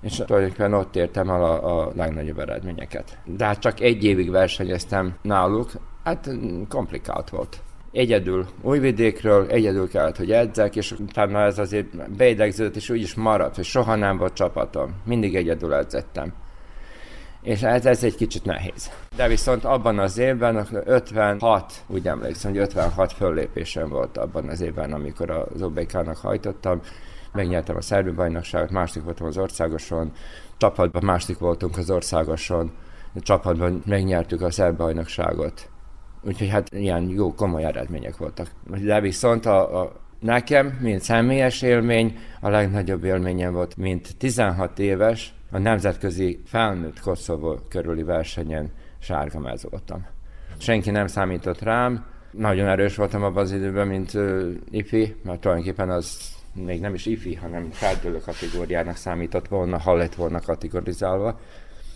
és 0.00 0.22
tulajdonképpen 0.26 0.74
ott 0.74 0.96
értem 0.96 1.30
el 1.30 1.44
a, 1.44 1.82
a 1.82 1.92
legnagyobb 1.94 2.38
eredményeket. 2.38 3.18
De 3.24 3.44
hát 3.44 3.58
csak 3.58 3.80
egy 3.80 4.04
évig 4.04 4.30
versenyeztem 4.30 5.14
náluk, 5.22 5.70
hát 6.04 6.30
komplikált 6.68 7.30
volt. 7.30 7.62
Egyedül 7.92 8.46
újvidékről, 8.62 9.46
egyedül 9.46 9.88
kellett, 9.88 10.16
hogy 10.16 10.32
edzek, 10.32 10.76
és 10.76 10.92
utána 10.92 11.40
ez 11.40 11.58
azért 11.58 12.10
beidegződött, 12.16 12.76
és 12.76 12.90
úgy 12.90 13.00
is 13.00 13.14
maradt, 13.14 13.54
hogy 13.54 13.64
soha 13.64 13.94
nem 13.94 14.16
volt 14.16 14.32
csapatom. 14.32 14.94
Mindig 15.04 15.36
egyedül 15.36 15.74
edzettem. 15.74 16.32
És 17.42 17.62
ez, 17.62 17.86
ez 17.86 18.04
egy 18.04 18.14
kicsit 18.14 18.44
nehéz. 18.44 18.90
De 19.16 19.28
viszont 19.28 19.64
abban 19.64 19.98
az 19.98 20.18
évben 20.18 20.66
56, 20.84 21.72
úgy 21.86 22.06
emlékszem, 22.06 22.50
hogy 22.50 22.60
56 22.60 23.12
föllépésem 23.12 23.88
volt 23.88 24.16
abban 24.16 24.48
az 24.48 24.60
évben, 24.60 24.92
amikor 24.92 25.30
az 25.30 25.62
OBK-nak 25.62 26.16
hajtottam, 26.16 26.80
megnyertem 27.32 27.76
a 27.76 27.80
szerbi 27.80 28.10
bajnokságot, 28.10 28.70
második 28.70 29.04
voltam 29.04 29.26
az 29.26 29.38
országoson, 29.38 30.12
csapatban 30.56 31.04
második 31.04 31.38
voltunk 31.38 31.76
az 31.76 31.90
országoson, 31.90 32.72
csapatban 33.14 33.82
megnyertük 33.86 34.42
a 34.42 34.50
szerbi 34.50 34.76
bajnokságot. 34.76 35.69
Úgyhogy 36.22 36.48
hát 36.48 36.74
ilyen 36.74 37.08
jó, 37.08 37.34
komoly 37.34 37.64
eredmények 37.64 38.16
voltak. 38.16 38.50
De 38.84 39.00
viszont 39.00 39.46
a, 39.46 39.80
a 39.82 39.92
nekem, 40.20 40.78
mint 40.80 41.02
személyes 41.02 41.62
élmény, 41.62 42.18
a 42.40 42.48
legnagyobb 42.48 43.04
élményem 43.04 43.52
volt, 43.52 43.76
mint 43.76 44.16
16 44.16 44.78
éves, 44.78 45.34
a 45.50 45.58
nemzetközi 45.58 46.40
felnőtt 46.46 47.00
Koszovó 47.00 47.58
körüli 47.68 48.02
versenyen 48.02 48.70
sárga 48.98 49.56
voltam. 49.70 50.06
Senki 50.58 50.90
nem 50.90 51.06
számított 51.06 51.60
rám, 51.60 52.04
nagyon 52.30 52.68
erős 52.68 52.96
voltam 52.96 53.22
abban 53.22 53.42
az 53.42 53.52
időben, 53.52 53.86
mint 53.86 54.14
uh, 54.14 54.50
ifi, 54.70 55.16
mert 55.22 55.40
tulajdonképpen 55.40 55.90
az 55.90 56.18
még 56.52 56.80
nem 56.80 56.94
is 56.94 57.06
ifi, 57.06 57.34
hanem 57.34 57.70
feltőlő 57.70 58.18
kategóriának 58.18 58.96
számított 58.96 59.48
volna, 59.48 59.78
ha 59.78 59.94
lett 59.94 60.14
volna 60.14 60.40
kategorizálva. 60.40 61.40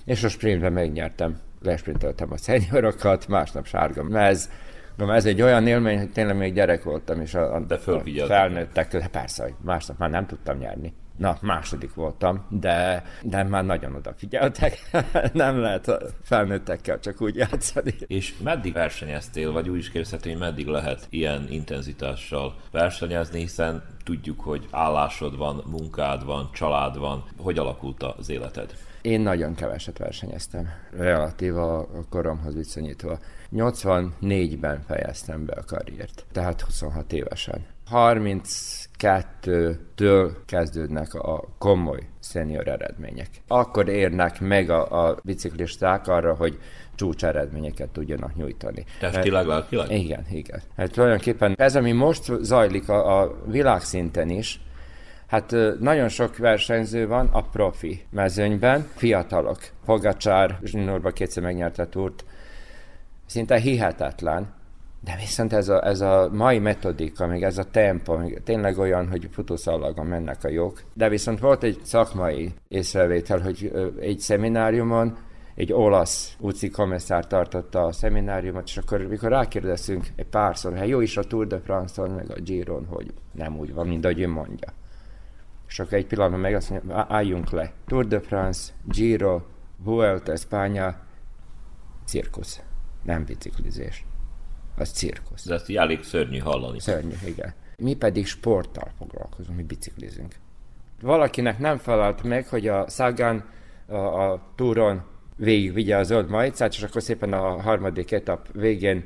És 0.04 0.24
a 0.24 0.28
sprintben 0.28 0.72
megnyertem, 0.72 1.40
lesprinteltem 1.64 2.32
a 2.32 2.36
szeniorokat, 2.36 3.28
másnap 3.28 3.66
sárga 3.66 4.02
mez, 4.02 4.50
de 4.96 5.12
ez 5.12 5.26
egy 5.26 5.42
olyan 5.42 5.66
élmény, 5.66 5.98
hogy 5.98 6.10
tényleg 6.10 6.36
még 6.36 6.54
gyerek 6.54 6.82
voltam, 6.82 7.20
és 7.20 7.34
a, 7.34 7.54
a, 7.54 7.60
de 7.60 7.74
a 7.74 8.26
felnőttek, 8.26 9.08
persze, 9.10 9.50
másnap 9.64 9.98
már 9.98 10.10
nem 10.10 10.26
tudtam 10.26 10.58
nyerni. 10.58 10.94
Na, 11.16 11.38
második 11.40 11.94
voltam, 11.94 12.46
de, 12.48 13.04
de 13.22 13.42
már 13.42 13.64
nagyon 13.64 13.94
odafigyeltek. 13.94 14.90
nem 15.32 15.58
lehet 15.60 15.90
felnőttekkel 16.22 17.00
csak 17.00 17.20
úgy 17.20 17.36
játszani. 17.36 17.94
És 18.06 18.34
meddig 18.42 18.72
versenyeztél, 18.72 19.52
vagy 19.52 19.68
úgy 19.68 19.78
is 19.78 19.90
kérdezhető, 19.90 20.30
hogy 20.30 20.38
meddig 20.38 20.66
lehet 20.66 21.06
ilyen 21.10 21.46
intenzitással 21.48 22.54
versenyezni, 22.70 23.38
hiszen 23.38 23.82
tudjuk, 24.04 24.40
hogy 24.40 24.68
állásod 24.70 25.36
van, 25.36 25.62
munkád 25.66 26.24
van, 26.24 26.50
család 26.52 26.98
van. 26.98 27.24
Hogy 27.36 27.58
alakult 27.58 28.02
az 28.02 28.28
életed? 28.28 28.74
Én 29.04 29.20
nagyon 29.20 29.54
keveset 29.54 29.98
versenyeztem, 29.98 30.68
relatív 30.90 31.56
a, 31.56 31.88
koromhoz 32.10 32.54
viszonyítva. 32.54 33.18
84-ben 33.52 34.82
fejeztem 34.86 35.44
be 35.44 35.52
a 35.52 35.64
karriert, 35.66 36.24
tehát 36.32 36.60
26 36.60 37.12
évesen. 37.12 37.66
32-től 37.90 40.30
kezdődnek 40.46 41.14
a 41.14 41.48
komoly 41.58 42.00
szenior 42.20 42.68
eredmények. 42.68 43.28
Akkor 43.48 43.88
érnek 43.88 44.40
meg 44.40 44.70
a, 44.70 45.06
a 45.06 45.16
biciklisták 45.24 46.08
arra, 46.08 46.34
hogy 46.34 46.58
csúcs 46.94 47.24
eredményeket 47.24 47.88
tudjanak 47.88 48.34
nyújtani. 48.34 48.84
Testileg, 49.00 49.46
lelkileg? 49.46 49.90
Igen, 49.90 50.26
igen. 50.30 50.62
Hát 50.76 50.92
tulajdonképpen 50.92 51.54
ez, 51.56 51.76
ami 51.76 51.92
most 51.92 52.32
zajlik 52.40 52.88
a, 52.88 53.20
a 53.20 53.36
világszinten 53.46 54.28
is, 54.28 54.60
Hát 55.26 55.54
nagyon 55.80 56.08
sok 56.08 56.36
versenyző 56.36 57.06
van 57.06 57.28
a 57.32 57.42
profi 57.42 58.04
mezőnyben, 58.10 58.88
fiatalok. 58.94 59.58
Pogacsár 59.84 60.58
zsinórba 60.64 61.10
kétszer 61.10 61.42
megnyerte 61.42 61.82
a 61.82 61.88
túrt. 61.88 62.24
Szinte 63.26 63.58
hihetetlen. 63.58 64.52
De 65.00 65.16
viszont 65.18 65.52
ez 65.52 65.68
a, 65.68 65.86
ez 65.86 66.00
a 66.00 66.28
mai 66.32 66.58
metodika, 66.58 67.26
még 67.26 67.42
ez 67.42 67.58
a 67.58 67.64
tempo, 67.64 68.16
még 68.16 68.42
tényleg 68.44 68.78
olyan, 68.78 69.08
hogy 69.08 69.28
futószallagon 69.32 70.06
mennek 70.06 70.44
a 70.44 70.48
jók. 70.48 70.82
De 70.92 71.08
viszont 71.08 71.40
volt 71.40 71.62
egy 71.62 71.80
szakmai 71.82 72.52
észrevétel, 72.68 73.40
hogy 73.40 73.72
egy 74.00 74.18
szemináriumon 74.18 75.16
egy 75.54 75.72
olasz 75.72 76.36
UCI 76.38 76.70
komisszár 76.70 77.26
tartotta 77.26 77.84
a 77.84 77.92
szemináriumot, 77.92 78.66
és 78.66 78.76
akkor, 78.76 79.00
mikor 79.00 79.28
rákérdezünk 79.28 80.06
egy 80.16 80.26
párszor, 80.26 80.76
hát 80.76 80.88
jó 80.88 81.00
is 81.00 81.16
a 81.16 81.22
Tour 81.24 81.46
de 81.46 81.58
France-on, 81.58 82.10
meg 82.10 82.30
a 82.30 82.40
Giron, 82.40 82.86
hogy 82.86 83.12
nem 83.32 83.58
úgy 83.58 83.74
van, 83.74 83.86
mint 83.86 84.04
ahogy 84.04 84.20
ő 84.20 84.28
mondja. 84.28 84.72
És 85.68 85.78
akkor 85.78 85.92
egy 85.92 86.06
pillanatban 86.06 86.40
meg 86.40 86.54
azt 86.54 86.70
mondja, 86.70 87.06
álljunk 87.08 87.50
le. 87.50 87.72
Tour 87.86 88.06
de 88.06 88.20
France, 88.20 88.72
Giro, 88.84 89.42
Vuelta, 89.76 90.32
Espanya, 90.32 91.00
cirkusz, 92.04 92.62
nem 93.02 93.24
biciklizés 93.24 94.04
az 94.76 94.90
cirkusz. 94.90 95.46
De 95.46 95.54
ezt 95.54 95.68
így 95.68 95.76
elég 95.76 96.02
szörnyű 96.02 96.38
hallani. 96.38 96.80
Szörnyű, 96.80 97.14
igen. 97.26 97.54
Mi 97.76 97.94
pedig 97.94 98.26
sporttal 98.26 98.90
foglalkozunk, 98.98 99.56
mi 99.56 99.62
biciklizünk. 99.62 100.34
Valakinek 101.00 101.58
nem 101.58 101.78
felelt 101.78 102.22
meg, 102.22 102.48
hogy 102.48 102.68
a 102.68 102.88
Sagan 102.88 103.44
a, 103.86 103.94
a 103.96 104.52
túron 104.54 105.02
végig 105.36 105.72
vigye 105.72 105.96
a 105.96 106.02
zöld 106.02 106.28
majcát, 106.28 106.72
és 106.72 106.82
akkor 106.82 107.02
szépen 107.02 107.32
a 107.32 107.60
harmadik 107.60 108.12
etap 108.12 108.52
végén 108.52 109.04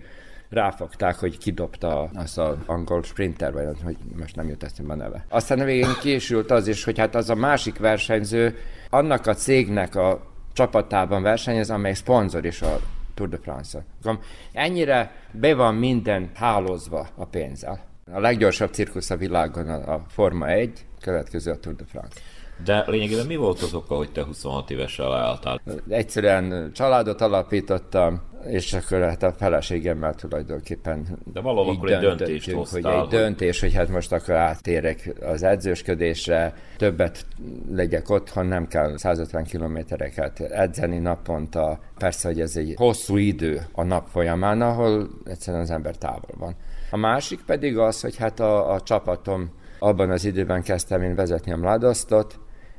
ráfogták, 0.51 1.15
hogy 1.15 1.39
kidobta 1.39 2.11
azt 2.15 2.39
az 2.39 2.57
angol 2.67 3.03
sprinter, 3.03 3.53
vagy 3.53 3.67
hogy 3.85 3.97
most 4.19 4.37
nem 4.37 4.49
jut 4.49 4.63
eszembe 4.63 4.93
a 4.93 4.97
neve. 4.97 5.25
Aztán 5.29 5.61
a 5.61 5.65
végén 5.65 5.95
késült 6.01 6.51
az 6.51 6.69
is, 6.69 6.85
hogy 6.85 6.99
hát 6.99 7.15
az 7.15 7.31
a 7.31 7.35
másik 7.35 7.79
versenyző 7.79 8.57
annak 8.91 9.27
a 9.27 9.35
cégnek 9.35 9.95
a 9.95 10.27
csapatában 10.53 11.23
versenyez, 11.23 11.71
amely 11.71 11.95
szponzor 11.95 12.45
is 12.45 12.63
a 12.63 12.81
Tour 13.15 13.29
de 13.29 13.39
France-on. 13.39 14.19
Ennyire 14.53 15.13
be 15.31 15.55
van 15.55 15.75
minden 15.75 16.31
hálózva 16.35 17.09
a 17.15 17.25
pénzzel. 17.25 17.87
A 18.13 18.21
leggyorsabb 18.21 18.73
cirkusz 18.73 19.11
a 19.11 19.17
világon 19.17 19.69
a 19.69 20.05
Forma 20.09 20.49
1, 20.49 20.87
következő 21.01 21.51
a 21.51 21.59
Tour 21.59 21.77
de 21.77 21.85
France. 21.85 22.21
De 22.65 22.85
lényegében 22.87 23.27
mi 23.27 23.37
volt 23.37 23.63
az 23.63 23.75
oka, 23.75 23.95
hogy 23.95 24.13
te 24.13 24.25
26 24.25 24.71
évesen 24.71 25.09
leálltál? 25.09 25.61
Egyszerűen 25.89 26.71
családot 26.75 27.21
alapítottam, 27.21 28.21
és 28.47 28.73
akkor 28.73 29.01
hát 29.01 29.23
a 29.23 29.33
feleségemmel 29.33 30.15
tulajdonképpen 30.15 31.19
De 31.33 31.41
valahol 31.41 31.75
akkor 31.75 31.91
egy 31.91 31.99
döntést 31.99 32.51
hoztál, 32.51 32.93
hogy 32.93 33.03
egy 33.03 33.19
döntés, 33.21 33.61
hogy 33.61 33.75
hát 33.75 33.89
most 33.89 34.13
akkor 34.13 34.35
áttérek 34.35 35.15
az 35.21 35.43
edzősködésre, 35.43 36.55
többet 36.77 37.27
legyek 37.71 38.11
otthon, 38.11 38.47
nem 38.47 38.67
kell 38.67 38.97
150 38.97 39.45
kilométereket 39.45 40.41
edzeni 40.41 40.99
naponta. 40.99 41.81
Persze, 41.99 42.29
hogy 42.29 42.41
ez 42.41 42.57
egy 42.57 42.75
hosszú 42.77 43.17
idő 43.17 43.67
a 43.73 43.83
nap 43.83 44.07
folyamán, 44.09 44.63
ahol 44.63 45.09
egyszerűen 45.25 45.63
az 45.63 45.71
ember 45.71 45.97
távol 45.97 46.35
van. 46.39 46.55
A 46.91 46.97
másik 46.97 47.41
pedig 47.47 47.79
az, 47.79 48.01
hogy 48.01 48.17
hát 48.17 48.41
a, 48.41 48.73
a 48.73 48.81
csapatom 48.81 49.51
abban 49.79 50.11
az 50.11 50.25
időben 50.25 50.63
kezdtem 50.63 51.03
én 51.03 51.15
vezetni 51.15 51.53
a 51.53 51.57
Mladostot, 51.57 52.39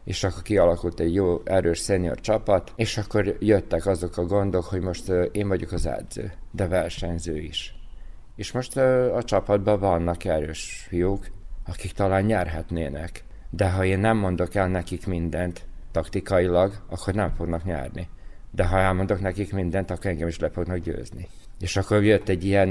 és 0.10 0.24
akkor 0.24 0.42
kialakult 0.42 1.00
egy 1.00 1.14
jó, 1.14 1.42
erős 1.44 1.80
szenior 1.80 2.20
csapat, 2.20 2.72
és 2.76 2.98
akkor 2.98 3.36
jöttek 3.40 3.86
azok 3.86 4.18
a 4.18 4.26
gondok, 4.26 4.64
hogy 4.64 4.82
most 4.82 5.10
én 5.32 5.48
vagyok 5.48 5.72
az 5.72 5.86
edző, 5.86 6.32
de 6.52 6.68
versenyző 6.68 7.38
is. 7.38 7.76
És 8.36 8.52
most 8.52 8.78
a 9.14 9.24
csapatban 9.24 9.80
vannak 9.80 10.26
erős 10.26 10.86
fiúk, 10.88 11.28
akik 11.66 11.92
talán 11.92 12.24
nyerhetnének. 12.24 13.24
De 13.50 13.70
ha 13.70 13.86
én 13.86 14.00
nem 14.00 14.18
mondok 14.18 14.56
el 14.56 14.68
nekik 14.68 15.08
mindent 15.08 15.66
taktikailag, 15.92 16.74
akkor 16.90 17.14
nem 17.14 17.34
fognak 17.36 17.64
nyerni. 17.64 18.08
De 18.52 18.66
ha 18.66 18.80
elmondok 18.80 19.20
nekik 19.20 19.54
mindent, 19.54 19.92
akkor 19.92 20.06
engem 20.06 20.28
is 20.28 20.40
le 20.40 20.50
fognak 20.50 20.78
győzni. 20.78 21.28
És 21.60 21.78
akkor 21.78 22.04
jött 22.04 22.30
egy 22.30 22.44
ilyen, 22.44 22.70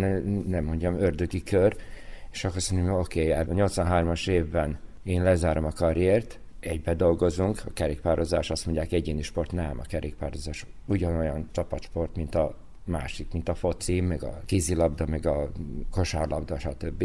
nem 0.49 0.65
mondjam, 0.65 1.01
ördögi 1.01 1.43
kör, 1.43 1.77
és 2.33 2.45
akkor 2.45 2.57
azt 2.57 2.73
mondom, 2.73 2.99
oké, 2.99 3.33
okay, 3.33 3.61
a 3.61 3.67
83-as 3.69 4.29
évben 4.29 4.79
én 5.05 5.23
lezárom 5.23 5.65
a 5.65 5.73
karriert, 5.73 6.41
egybe 6.69 6.95
dolgozunk, 6.95 7.63
a 7.67 7.73
kerékpározás 7.73 8.51
azt 8.51 8.67
mondják 8.67 8.93
egyéni 8.93 9.23
sport, 9.23 9.53
nem, 9.53 9.79
a 9.79 9.87
kerékpározás 9.87 10.67
ugyanolyan 10.87 11.49
csapatsport, 11.53 12.17
mint 12.17 12.35
a 12.35 12.55
másik, 12.85 13.33
mint 13.33 13.49
a 13.49 13.55
foci, 13.55 14.01
meg 14.01 14.23
a 14.23 14.41
kézilabda, 14.47 15.07
meg 15.07 15.27
a 15.27 15.51
kosárlabda, 15.91 16.59
stb. 16.59 17.03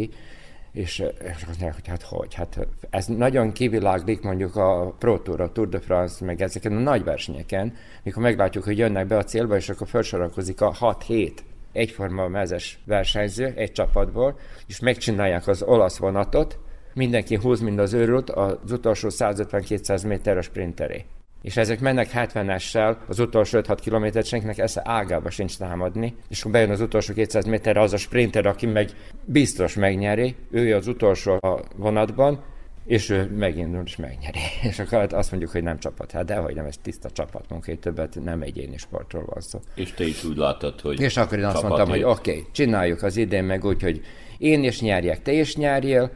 és, 0.71 0.99
és 0.99 1.03
azt 1.33 1.47
mondják, 1.47 1.73
hogy 1.73 1.87
hát 1.87 2.01
hogy, 2.01 2.33
hát 2.33 2.67
ez 2.89 3.05
nagyon 3.05 3.51
kiviláglik 3.51 4.21
mondjuk 4.21 4.55
a 4.55 4.95
Pro 4.99 5.19
Tour, 5.19 5.41
a 5.41 5.51
Tour 5.51 5.69
de 5.69 5.79
France, 5.79 6.25
meg 6.25 6.41
ezeken 6.41 6.77
a 6.77 6.79
nagy 6.79 7.03
versenyeken, 7.03 7.73
mikor 8.03 8.23
meglátjuk, 8.23 8.63
hogy 8.63 8.77
jönnek 8.77 9.07
be 9.07 9.17
a 9.17 9.23
célba, 9.23 9.55
és 9.55 9.69
akkor 9.69 9.87
felsorakozik 9.87 10.61
a 10.61 10.71
6-7 10.71 11.31
egyforma 11.71 12.27
mezes 12.27 12.79
versenyző 12.85 13.53
egy 13.55 13.71
csapatból, 13.71 14.37
és 14.67 14.79
megcsinálják 14.79 15.47
az 15.47 15.63
olasz 15.63 15.97
vonatot, 15.97 16.59
mindenki 16.93 17.35
húz, 17.35 17.59
mind 17.59 17.79
az 17.79 17.93
őrült, 17.93 18.29
az 18.29 18.71
utolsó 18.71 19.07
150-200 19.11 20.07
méter 20.07 20.37
a 20.37 20.41
sprinteré. 20.41 21.05
És 21.41 21.57
ezek 21.57 21.79
mennek 21.79 22.09
70-essel, 22.13 22.95
az 23.07 23.19
utolsó 23.19 23.59
5-6 23.61 23.77
kilométert 23.81 24.25
senkinek 24.25 24.57
esze 24.57 24.81
ágába 24.85 25.29
sincs 25.29 25.57
támadni, 25.57 26.15
és 26.29 26.39
akkor 26.39 26.51
bejön 26.51 26.69
az 26.69 26.81
utolsó 26.81 27.13
200 27.13 27.45
méterre 27.45 27.81
az 27.81 27.93
a 27.93 27.97
sprinter, 27.97 28.45
aki 28.45 28.65
meg 28.65 28.89
biztos 29.25 29.73
megnyeri, 29.73 30.35
ő 30.51 30.75
az 30.75 30.87
utolsó 30.87 31.33
a 31.33 31.59
vonatban, 31.75 32.43
és 32.85 33.09
ő 33.09 33.31
megindul 33.37 33.81
és 33.85 33.95
megnyeri. 33.95 34.39
És 34.69 34.79
akkor 34.79 34.99
hát 34.99 35.13
azt 35.13 35.31
mondjuk, 35.31 35.51
hogy 35.51 35.63
nem 35.63 35.79
csapat. 35.79 36.11
Hát 36.11 36.25
dehogy 36.25 36.55
nem, 36.55 36.65
ez 36.65 36.77
tiszta 36.81 37.09
csapatmunka, 37.09 37.71
egy 37.71 37.79
többet 37.79 38.23
nem 38.23 38.41
egyéni 38.41 38.77
sportról 38.77 39.25
van 39.25 39.41
szó. 39.41 39.59
És 39.75 39.91
te 39.91 40.03
is 40.03 40.23
úgy 40.23 40.37
láttad, 40.37 40.81
hogy 40.81 41.01
És 41.01 41.17
akkor 41.17 41.37
én 41.37 41.45
azt 41.45 41.63
mondtam, 41.63 41.89
hogy 41.89 42.03
oké, 42.03 42.31
okay, 42.31 42.45
csináljuk 42.51 43.03
az 43.03 43.17
idén 43.17 43.43
meg 43.43 43.65
úgy, 43.65 43.81
hogy 43.81 44.01
én 44.37 44.63
is 44.63 44.81
nyerjek, 44.81 45.21
te 45.21 45.31
is 45.31 45.55
nyerjél, 45.55 46.11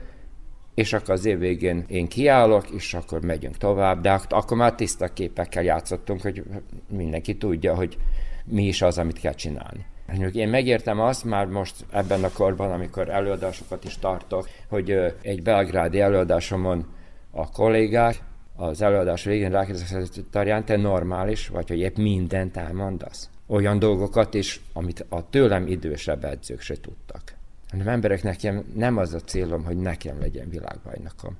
és 0.77 0.93
akkor 0.93 1.09
az 1.09 1.25
év 1.25 1.39
végén 1.39 1.85
én 1.87 2.07
kiállok, 2.07 2.69
és 2.69 2.93
akkor 2.93 3.21
megyünk 3.21 3.57
tovább, 3.57 4.01
de 4.01 4.21
akkor 4.29 4.57
már 4.57 4.75
tiszta 4.75 5.07
képekkel 5.07 5.63
játszottunk, 5.63 6.21
hogy 6.21 6.43
mindenki 6.89 7.37
tudja, 7.37 7.75
hogy 7.75 7.97
mi 8.45 8.63
is 8.63 8.81
az, 8.81 8.97
amit 8.97 9.19
kell 9.19 9.33
csinálni. 9.33 9.85
Én 10.33 10.49
megértem 10.49 10.99
azt 10.99 11.23
már 11.23 11.45
most 11.45 11.85
ebben 11.91 12.23
a 12.23 12.31
korban, 12.31 12.71
amikor 12.71 13.09
előadásokat 13.09 13.83
is 13.83 13.97
tartok, 13.97 14.49
hogy 14.69 14.91
egy 15.21 15.43
belgrádi 15.43 15.99
előadásomon 15.99 16.85
a 17.31 17.51
kollégák 17.51 18.23
az 18.55 18.81
előadás 18.81 19.23
végén 19.23 19.51
rákérdeztek, 19.51 19.99
hogy 19.99 20.25
Tarján, 20.31 20.65
te 20.65 20.75
normális 20.75 21.47
vagy, 21.47 21.67
hogy 21.67 21.79
épp 21.79 21.97
mindent 21.97 22.57
elmondasz? 22.57 23.29
Olyan 23.47 23.79
dolgokat 23.79 24.33
is, 24.33 24.61
amit 24.73 25.05
a 25.09 25.29
tőlem 25.29 25.67
idősebb 25.67 26.23
edzők 26.23 26.61
se 26.61 26.79
tudtak 26.79 27.26
hanem 27.69 27.87
emberek 27.87 28.23
nekem 28.23 28.63
nem 28.75 28.97
az 28.97 29.13
a 29.13 29.19
célom, 29.19 29.63
hogy 29.63 29.77
nekem 29.77 30.19
legyen 30.19 30.49
világbajnokom, 30.49 31.37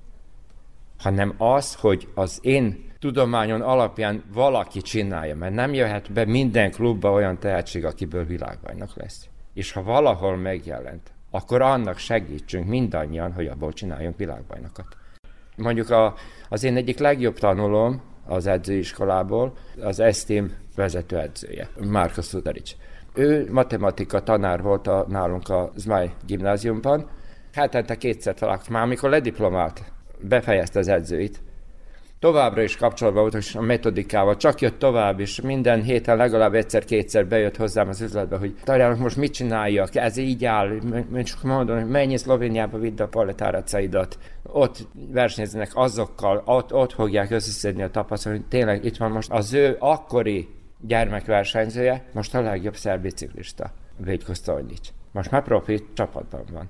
hanem 0.98 1.34
az, 1.38 1.76
hogy 1.76 2.08
az 2.14 2.40
én 2.42 2.86
tudományon 3.00 3.62
alapján 3.62 4.24
valaki 4.34 4.82
csinálja, 4.82 5.36
mert 5.36 5.54
nem 5.54 5.74
jöhet 5.74 6.12
be 6.12 6.26
minden 6.26 6.72
klubba 6.72 7.12
olyan 7.12 7.40
tehetség, 7.40 7.86
akiből 7.86 8.26
világbajnok 8.26 8.96
lesz. 8.96 9.28
És 9.54 9.72
ha 9.72 9.84
valahol 9.84 10.38
megjelent, 10.38 11.12
akkor 11.32 11.62
annak 11.62 11.98
segítsünk 11.98 12.68
mindannyian, 12.68 13.34
hogy 13.34 13.48
abból 13.48 13.74
csináljunk 13.74 14.18
világbajnokot. 14.18 14.98
Mondjuk 15.56 15.90
a, 15.90 16.16
az 16.50 16.64
én 16.64 16.76
egyik 16.76 16.98
legjobb 16.98 17.40
tanulóm 17.40 18.02
az 18.26 18.48
edzőiskolából, 18.48 19.54
az 19.82 20.00
Esztém 20.00 20.56
vezető 20.76 21.20
edzője, 21.20 21.70
Márka 21.78 22.22
Szudarics. 22.22 22.76
Ő 23.18 23.48
matematika 23.52 24.24
tanár 24.24 24.62
volt 24.62 24.88
a, 24.88 25.06
nálunk 25.08 25.50
a 25.50 25.72
Zmáj 25.76 26.12
gimnáziumban. 26.26 27.10
Hetente 27.54 27.96
kétszer 27.96 28.34
találkozott 28.34 28.72
már, 28.72 28.84
amikor 28.84 29.10
lediplomált, 29.10 29.84
befejezte 30.20 30.80
az 30.80 30.88
edzőit. 30.88 31.42
Továbbra 32.20 32.62
is 32.62 32.76
kapcsolatban 32.76 33.22
volt 33.22 33.34
és 33.34 33.56
a 33.56 33.62
metodikával, 33.62 34.38
csak 34.38 34.62
jött 34.62 34.80
tovább, 34.80 35.20
és 35.20 35.42
minden 35.42 35.82
héten 35.82 36.18
legalább 36.18 36.54
egyszer-kétszer 36.54 37.28
bejött 37.28 37.56
hozzám 37.56 37.88
az 37.88 38.02
üzletbe, 38.02 38.38
hogy 38.38 38.56
Tarjának 38.64 38.98
most 38.98 39.18
mit 39.18 39.34
csináljak, 39.34 39.96
ez 39.96 40.18
így 40.18 40.46
áll, 40.46 40.80
csak 41.24 41.44
mondom, 41.44 41.80
hogy 41.80 41.90
menj 41.90 42.16
Szlovéniába, 42.16 42.78
vidd 42.78 43.02
a 43.02 43.08
paletáracaidat, 43.08 44.18
ott 44.44 44.88
versenyeznek 45.12 45.72
azokkal, 45.74 46.42
ott, 46.46 46.74
ott 46.74 46.94
fogják 46.94 47.32
összeszedni 47.32 47.84
a 47.84 47.90
tapasztalatot, 47.90 48.46
tényleg 48.46 48.86
itt 48.86 48.98
van 48.98 49.12
most 49.12 49.32
az 49.32 49.54
ő 49.54 49.76
akkori 49.80 50.48
gyermekversenyzője, 50.80 52.06
most 52.14 52.36
a 52.36 52.42
legjobb 52.42 52.76
szerb 52.76 53.02
biciklista, 53.02 53.72
Védko. 53.98 54.34
Most 55.12 55.32
már 55.32 55.44
profi 55.44 55.86
csapatban 55.94 56.46
van. 56.52 56.70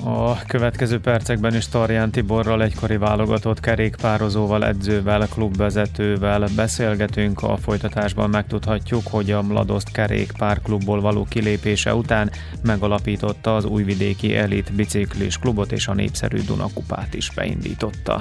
A 0.00 0.44
következő 0.46 1.00
percekben 1.00 1.54
is 1.54 1.68
Tarján 1.68 2.10
Tiborral 2.10 2.62
egykori 2.62 2.96
válogatott 2.96 3.60
kerékpározóval, 3.60 4.64
edzővel, 4.64 5.28
klubvezetővel 5.28 6.48
beszélgetünk. 6.56 7.42
A 7.42 7.56
folytatásban 7.56 8.30
megtudhatjuk, 8.30 9.02
hogy 9.10 9.30
a 9.30 9.42
Mladoszt 9.42 9.92
kerékpárklubból 9.92 11.00
való 11.00 11.26
kilépése 11.28 11.94
után 11.94 12.30
megalapította 12.62 13.56
az 13.56 13.64
újvidéki 13.64 14.36
elit 14.36 14.74
biciklis 14.74 15.38
klubot 15.38 15.72
és 15.72 15.88
a 15.88 15.94
népszerű 15.94 16.40
Dunakupát 16.46 17.14
is 17.14 17.30
beindította. 17.34 18.20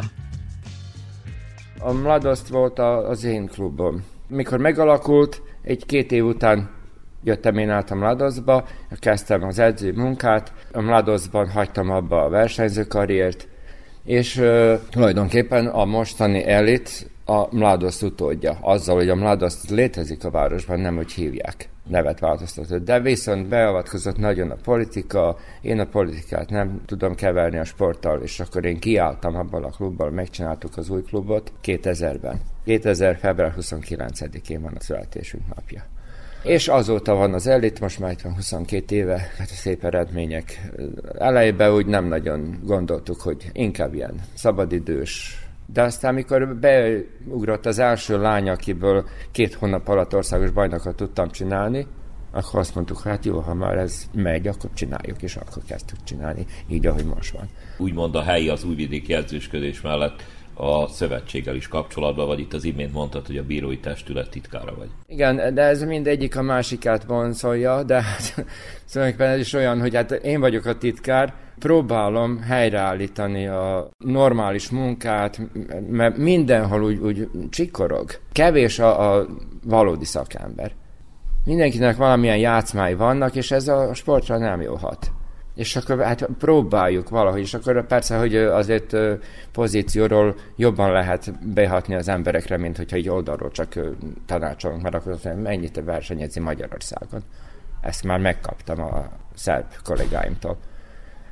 A 1.80 1.92
Mladoszt 1.92 2.48
volt 2.48 2.80
az 2.80 3.24
én 3.24 3.48
klubom. 3.48 4.04
Mikor 4.28 4.58
megalakult, 4.60 5.42
egy-két 5.62 6.12
év 6.12 6.26
után 6.26 6.81
jöttem 7.24 7.58
én 7.58 7.70
át 7.70 7.92
a 7.92 7.96
Mladozba, 7.96 8.68
kezdtem 9.00 9.44
az 9.44 9.60
edző 9.60 9.94
munkát, 9.94 10.54
a 10.72 10.82
Mladozban 10.82 11.50
hagytam 11.50 11.90
abba 11.90 12.24
a 12.24 12.30
versenyző 12.30 12.84
karriert, 12.84 13.48
és 14.04 14.38
uh, 14.38 14.74
tulajdonképpen 14.90 15.68
a 15.68 15.86
mostani 15.86 16.46
elit 16.46 17.10
a 17.26 17.56
Mladosz 17.56 18.02
utódja. 18.02 18.58
Azzal, 18.62 18.96
hogy 18.96 19.10
a 19.10 19.16
Mladosz 19.16 19.70
létezik 19.70 20.24
a 20.26 20.32
városban, 20.32 20.80
nem 20.80 20.96
hogy 20.96 21.12
hívják 21.12 21.70
nevet 21.88 22.20
változtatott. 22.20 22.86
De 22.86 23.00
viszont 23.00 23.48
beavatkozott 23.48 24.18
nagyon 24.18 24.52
a 24.52 24.56
politika, 24.64 25.38
én 25.62 25.80
a 25.80 25.86
politikát 25.86 26.50
nem 26.50 26.82
tudom 26.86 27.16
keverni 27.16 27.58
a 27.58 27.64
sporttal, 27.64 28.22
és 28.22 28.40
akkor 28.40 28.66
én 28.66 28.80
kiálltam 28.80 29.36
abban 29.36 29.64
a 29.64 29.70
klubban, 29.70 30.14
megcsináltuk 30.14 30.78
az 30.78 30.90
új 30.90 31.02
klubot 31.02 31.52
2000-ben. 31.64 32.42
2000. 32.66 33.18
február 33.18 33.54
29-én 33.60 34.62
van 34.62 34.74
a 34.76 34.82
születésünk 34.82 35.44
napja. 35.56 35.84
És 36.44 36.68
azóta 36.68 37.16
van 37.16 37.34
az 37.34 37.48
elit, 37.48 37.80
most 37.80 38.00
már 38.00 38.12
itt 38.12 38.22
van 38.22 38.34
22 38.34 38.96
éve, 38.96 39.32
hát 39.38 39.48
szép 39.48 39.84
eredmények. 39.84 40.72
Elejében 41.18 41.74
úgy 41.74 41.86
nem 41.86 42.06
nagyon 42.06 42.60
gondoltuk, 42.64 43.22
hogy 43.22 43.50
inkább 43.54 43.94
ilyen 43.94 44.22
szabadidős, 44.34 45.38
de 45.66 45.82
aztán, 45.82 46.12
amikor 46.12 46.56
beugrott 46.56 47.66
az 47.66 47.80
első 47.80 48.22
lány, 48.22 48.50
akiből 48.50 49.06
két 49.32 49.54
hónap 49.54 49.88
alatt 49.88 50.16
országos 50.16 50.50
bajnokot 50.50 50.96
tudtam 50.96 51.30
csinálni, 51.30 51.88
akkor 52.32 52.60
azt 52.60 52.76
mondtuk, 52.76 53.02
hát 53.02 53.26
jó, 53.26 53.40
ha 53.40 53.54
már 53.54 53.78
ez 53.78 54.10
megy, 54.14 54.48
akkor 54.48 54.70
csináljuk, 54.74 55.22
és 55.22 55.36
akkor 55.36 55.64
kezdtük 55.68 55.98
csinálni, 56.04 56.46
így, 56.68 56.86
ahogy 56.86 57.06
most 57.06 57.32
van. 57.32 57.50
Úgymond 57.78 58.16
a 58.16 58.22
helyi 58.22 58.50
az 58.50 58.64
újvidéki 58.64 59.14
edzősködés 59.14 59.82
mellett 59.82 60.24
a 60.54 60.88
szövetséggel 60.88 61.56
is 61.56 61.68
kapcsolatban 61.68 62.28
vagy, 62.28 62.40
itt 62.40 62.54
az 62.54 62.64
imént 62.64 62.94
mondtad, 62.94 63.26
hogy 63.26 63.38
a 63.38 63.44
bírói 63.44 63.78
testület 63.78 64.30
titkára 64.30 64.76
vagy. 64.78 64.90
Igen, 65.08 65.54
de 65.54 65.62
ez 65.62 65.84
mindegyik 65.84 66.38
a 66.38 66.42
másikát 66.42 67.04
vonzolja, 67.04 67.84
de 67.84 68.02
hát, 68.02 68.46
szóval 68.86 69.14
ez 69.18 69.40
is 69.40 69.54
olyan, 69.54 69.80
hogy 69.80 69.96
hát 69.96 70.12
én 70.12 70.40
vagyok 70.40 70.66
a 70.66 70.78
titkár, 70.78 71.34
próbálom 71.60 72.42
helyreállítani 72.42 73.48
a 73.48 73.90
normális 73.98 74.70
munkát, 74.70 75.40
mert 75.90 76.18
mindenhol 76.18 76.84
úgy, 76.84 76.98
úgy 76.98 77.28
csikorog. 77.50 78.10
Kevés 78.32 78.80
a, 78.80 79.16
a 79.16 79.28
valódi 79.64 80.06
szakember. 80.06 80.72
Mindenkinek 81.46 81.96
valamilyen 81.96 82.38
játszmái 82.38 82.94
vannak, 82.94 83.36
és 83.36 83.52
ez 83.52 83.68
a 83.68 83.94
sportra 83.94 84.38
nem 84.38 84.62
jó 84.62 84.76
és 85.56 85.76
akkor 85.76 86.00
hát 86.00 86.28
próbáljuk 86.40 87.10
valahogy, 87.10 87.40
és 87.40 87.54
akkor 87.54 87.88
persze, 87.88 88.18
hogy 88.18 88.36
azért 88.36 88.96
pozícióról 89.52 90.36
jobban 90.56 90.92
lehet 90.92 91.48
behatni 91.54 91.96
az 91.96 92.08
emberekre, 92.08 92.58
mint 92.58 92.78
hogyha 92.78 92.96
egy 92.96 93.10
oldalról 93.10 93.52
csak 93.52 93.80
tanácsolunk, 94.26 94.82
mert 94.82 94.96
akkor 94.96 95.20
mennyit 95.36 95.82
versenyezni 95.86 96.42
Magyarországon. 96.42 97.24
Ezt 97.82 98.04
már 98.04 98.20
megkaptam 98.20 98.82
a 98.82 99.10
szerb 99.34 99.66
kollégáimtól. 99.84 100.58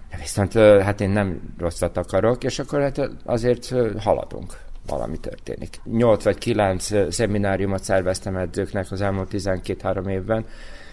De 0.10 0.17
viszont 0.17 0.53
hát 0.53 1.01
én 1.01 1.10
nem 1.10 1.53
rosszat 1.58 1.97
akarok, 1.97 2.43
és 2.43 2.60
akkor 2.60 2.82
hát 2.82 3.10
azért 3.25 3.73
haladunk 3.99 4.58
valami 4.88 5.19
történik. 5.19 5.82
Nyolc 5.84 6.23
vagy 6.23 6.38
kilenc 6.38 7.13
szemináriumot 7.13 7.83
szerveztem 7.83 8.35
edzőknek 8.35 8.91
az 8.91 9.02
elmúlt 9.02 9.29
12-3 9.31 10.10
évben, 10.10 10.46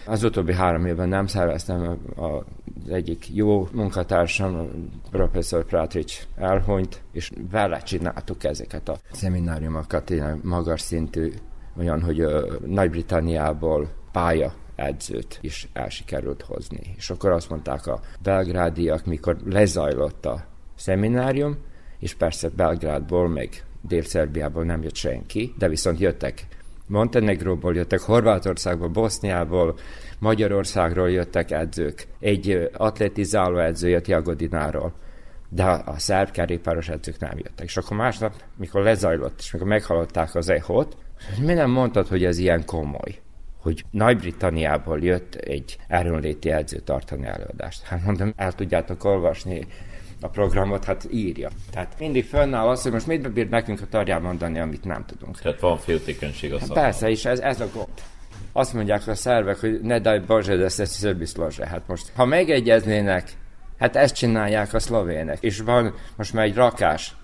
az 0.07 0.23
utóbbi 0.23 0.53
három 0.53 0.85
évben 0.85 1.09
nem 1.09 1.27
szerveztem, 1.27 1.97
az 2.15 2.89
egyik 2.89 3.35
jó 3.35 3.67
munkatársam, 3.71 4.69
professzor 5.11 5.65
Prátrics 5.65 6.27
elhunyt, 6.35 7.01
és 7.11 7.31
vele 7.51 7.79
csináltuk 7.79 8.43
ezeket 8.43 8.89
a 8.89 8.97
szemináriumokat, 9.11 10.13
magas 10.43 10.81
szintű, 10.81 11.31
olyan, 11.77 12.01
hogy 12.01 12.25
Nagy-Britanniából 12.65 13.89
pálya 14.11 14.53
edzőt 14.75 15.37
is 15.41 15.69
el 15.73 15.89
sikerült 15.89 16.41
hozni. 16.41 16.93
És 16.97 17.09
akkor 17.09 17.31
azt 17.31 17.49
mondták 17.49 17.87
a 17.87 17.99
belgrádiak, 18.21 19.05
mikor 19.05 19.37
lezajlott 19.45 20.25
a 20.25 20.45
szeminárium, 20.75 21.57
és 21.99 22.13
persze 22.13 22.49
Belgrádból, 22.49 23.27
meg 23.27 23.63
Dél-Szerbiából 23.81 24.63
nem 24.63 24.83
jött 24.83 24.95
senki, 24.95 25.53
de 25.57 25.67
viszont 25.67 25.99
jöttek 25.99 26.47
Montenegróból 26.87 27.75
jöttek, 27.75 27.99
Horvátországból, 27.99 28.87
Boszniából, 28.87 29.77
Magyarországról 30.19 31.09
jöttek 31.09 31.51
edzők. 31.51 32.07
Egy 32.19 32.69
atletizáló 32.73 33.57
edző 33.57 33.89
jött 33.89 34.07
Jagodináról 34.07 34.93
de 35.49 35.63
a 35.63 35.99
szerb 35.99 36.31
kerékpáros 36.31 36.89
edzők 36.89 37.19
nem 37.19 37.37
jöttek. 37.37 37.65
És 37.65 37.77
akkor 37.77 37.97
másnap, 37.97 38.33
mikor 38.57 38.81
lezajlott, 38.81 39.39
és 39.39 39.51
mikor 39.51 39.67
meghallották 39.67 40.35
az 40.35 40.49
EHO-t, 40.49 40.97
mi 41.41 41.53
nem 41.53 41.69
mondtad, 41.69 42.07
hogy 42.07 42.23
ez 42.23 42.37
ilyen 42.37 42.65
komoly? 42.65 43.19
hogy 43.67 43.83
Nagy-Britanniából 43.91 44.99
jött 44.99 45.35
egy 45.35 45.77
erőnléti 45.87 46.49
edző 46.49 46.79
tartani 46.79 47.25
előadást. 47.25 47.83
Hát 47.83 48.03
mondom, 48.03 48.33
el 48.35 48.51
tudjátok 48.51 49.03
olvasni 49.03 49.67
a 50.21 50.27
programot, 50.27 50.85
hát 50.85 51.07
írja. 51.11 51.49
Tehát 51.71 51.95
mindig 51.99 52.25
fönnáll 52.25 52.67
az, 52.67 52.81
hogy 52.81 52.91
most 52.91 53.07
mit 53.07 53.31
bír 53.31 53.49
nekünk 53.49 53.81
a 53.81 53.87
tarján 53.89 54.21
mondani, 54.21 54.59
amit 54.59 54.83
nem 54.83 55.05
tudunk. 55.05 55.39
Tehát 55.39 55.59
van 55.59 55.77
féltékenység 55.77 56.53
a 56.53 56.59
hát 56.59 56.73
Persze, 56.73 57.09
és 57.09 57.25
ez, 57.25 57.39
ez 57.39 57.59
a 57.59 57.67
gond. 57.73 57.87
Azt 58.51 58.73
mondják 58.73 59.07
a 59.07 59.15
szervek, 59.15 59.59
hogy 59.59 59.79
ne 59.81 59.99
daj 59.99 60.19
Boże, 60.19 60.55
de 60.55 60.63
ez 60.63 61.07
Hát 61.59 61.87
most, 61.87 62.11
ha 62.15 62.25
megegyeznének 62.25 63.37
Hát 63.77 63.95
ezt 63.95 64.15
csinálják 64.15 64.73
a 64.73 64.79
szlovének. 64.79 65.37
És 65.41 65.59
van 65.59 65.93
most 66.15 66.33
már 66.33 66.45
egy 66.45 66.55
rakás, 66.55 67.15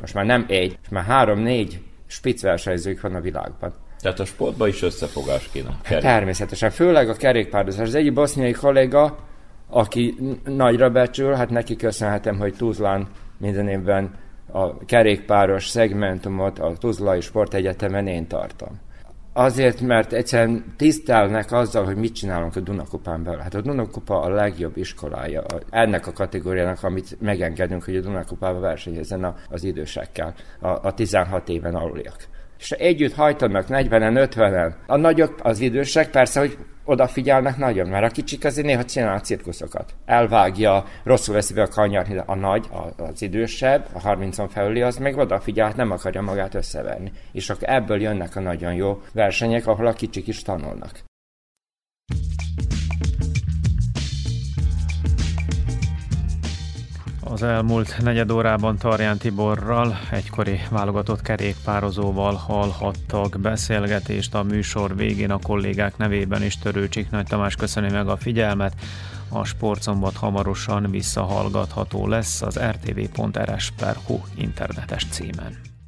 most 0.00 0.14
már 0.14 0.24
nem 0.24 0.44
egy, 0.48 0.76
most 0.78 0.90
már 0.90 1.04
három-négy 1.04 1.80
spicversenyzők 2.06 3.00
van 3.00 3.14
a 3.14 3.20
világban. 3.20 3.72
Tehát 4.00 4.20
a 4.20 4.24
sportban 4.24 4.68
is 4.68 4.82
összefogás 4.82 5.48
kéne. 5.52 5.76
Kerék. 5.82 6.02
Természetesen, 6.02 6.70
főleg 6.70 7.08
a 7.08 7.14
kerékpározás. 7.14 7.86
Az 7.86 7.94
egyik 7.94 8.12
boszniai 8.12 8.52
kolléga, 8.52 9.18
aki 9.70 10.14
nagyra 10.44 10.90
becsül, 10.90 11.32
hát 11.32 11.50
neki 11.50 11.76
köszönhetem, 11.76 12.38
hogy 12.38 12.54
Tuzlán 12.54 13.08
minden 13.38 13.68
évben 13.68 14.10
a 14.52 14.84
kerékpáros 14.84 15.68
szegmentumot 15.68 16.58
a 16.58 16.72
Tuzlai 16.78 17.20
Sportegyetemen 17.20 18.06
én 18.06 18.26
tartom. 18.26 18.80
Azért, 19.32 19.80
mert 19.80 20.12
egyszerűen 20.12 20.64
tisztelnek 20.76 21.52
azzal, 21.52 21.84
hogy 21.84 21.96
mit 21.96 22.14
csinálunk 22.14 22.56
a 22.56 22.60
Dunakupán 22.60 23.22
belül. 23.22 23.40
Hát 23.40 23.54
a 23.54 23.60
Dunakupa 23.60 24.20
a 24.20 24.28
legjobb 24.28 24.76
iskolája 24.76 25.44
ennek 25.70 26.06
a 26.06 26.12
kategóriának, 26.12 26.82
amit 26.82 27.20
megengedünk, 27.20 27.84
hogy 27.84 27.96
a 27.96 28.00
Dunakupában 28.00 28.60
versenyezzen 28.60 29.34
az 29.50 29.64
idősekkel, 29.64 30.34
a, 30.60 30.68
a 30.68 30.94
16 30.94 31.48
éven 31.48 31.74
aluliak 31.74 32.28
és 32.60 32.70
együtt 32.70 33.14
hajtanak 33.14 33.66
40-en, 33.68 34.28
50-en. 34.34 34.72
A 34.86 34.96
nagyok, 34.96 35.34
az 35.42 35.60
idősek 35.60 36.10
persze, 36.10 36.40
hogy 36.40 36.58
odafigyelnek 36.84 37.56
nagyon, 37.56 37.88
mert 37.88 38.04
a 38.04 38.14
kicsik 38.14 38.44
azért 38.44 38.66
néha 38.66 38.84
csinál 38.84 39.16
a 39.16 39.20
cirkuszokat. 39.20 39.94
Elvágja, 40.04 40.84
rosszul 41.04 41.34
veszi 41.34 41.54
be 41.54 41.62
a 41.62 41.68
kanyar, 41.68 42.22
a 42.26 42.34
nagy, 42.34 42.66
az 42.96 43.22
idősebb, 43.22 43.88
a 43.92 44.00
30-on 44.00 44.48
felüli, 44.52 44.82
az 44.82 44.96
meg 44.96 45.16
odafigyel, 45.16 45.72
nem 45.76 45.90
akarja 45.90 46.22
magát 46.22 46.54
összeverni. 46.54 47.12
És 47.32 47.50
akkor 47.50 47.68
ebből 47.68 48.00
jönnek 48.00 48.36
a 48.36 48.40
nagyon 48.40 48.74
jó 48.74 49.02
versenyek, 49.12 49.66
ahol 49.66 49.86
a 49.86 49.92
kicsik 49.92 50.26
is 50.26 50.42
tanulnak. 50.42 51.09
Az 57.30 57.42
elmúlt 57.42 57.96
negyed 58.02 58.30
órában 58.30 58.76
Tarján 58.76 59.18
Tiborral, 59.18 59.98
egykori 60.10 60.60
válogatott 60.70 61.22
kerékpározóval 61.22 62.34
hallhattak 62.34 63.40
beszélgetést 63.40 64.34
a 64.34 64.42
műsor 64.42 64.96
végén 64.96 65.30
a 65.30 65.38
kollégák 65.38 65.96
nevében 65.96 66.42
is 66.42 66.58
Törőcsik 66.58 67.10
Nagy 67.10 67.26
Tamás 67.26 67.54
köszöni 67.54 67.90
meg 67.90 68.08
a 68.08 68.16
figyelmet. 68.16 68.74
A 69.28 69.44
sportszombat 69.44 70.16
hamarosan 70.16 70.90
visszahallgatható 70.90 72.06
lesz 72.06 72.42
az 72.42 72.58
rtv.rs.hu 72.58 74.18
internetes 74.36 75.06
címen. 75.10 75.69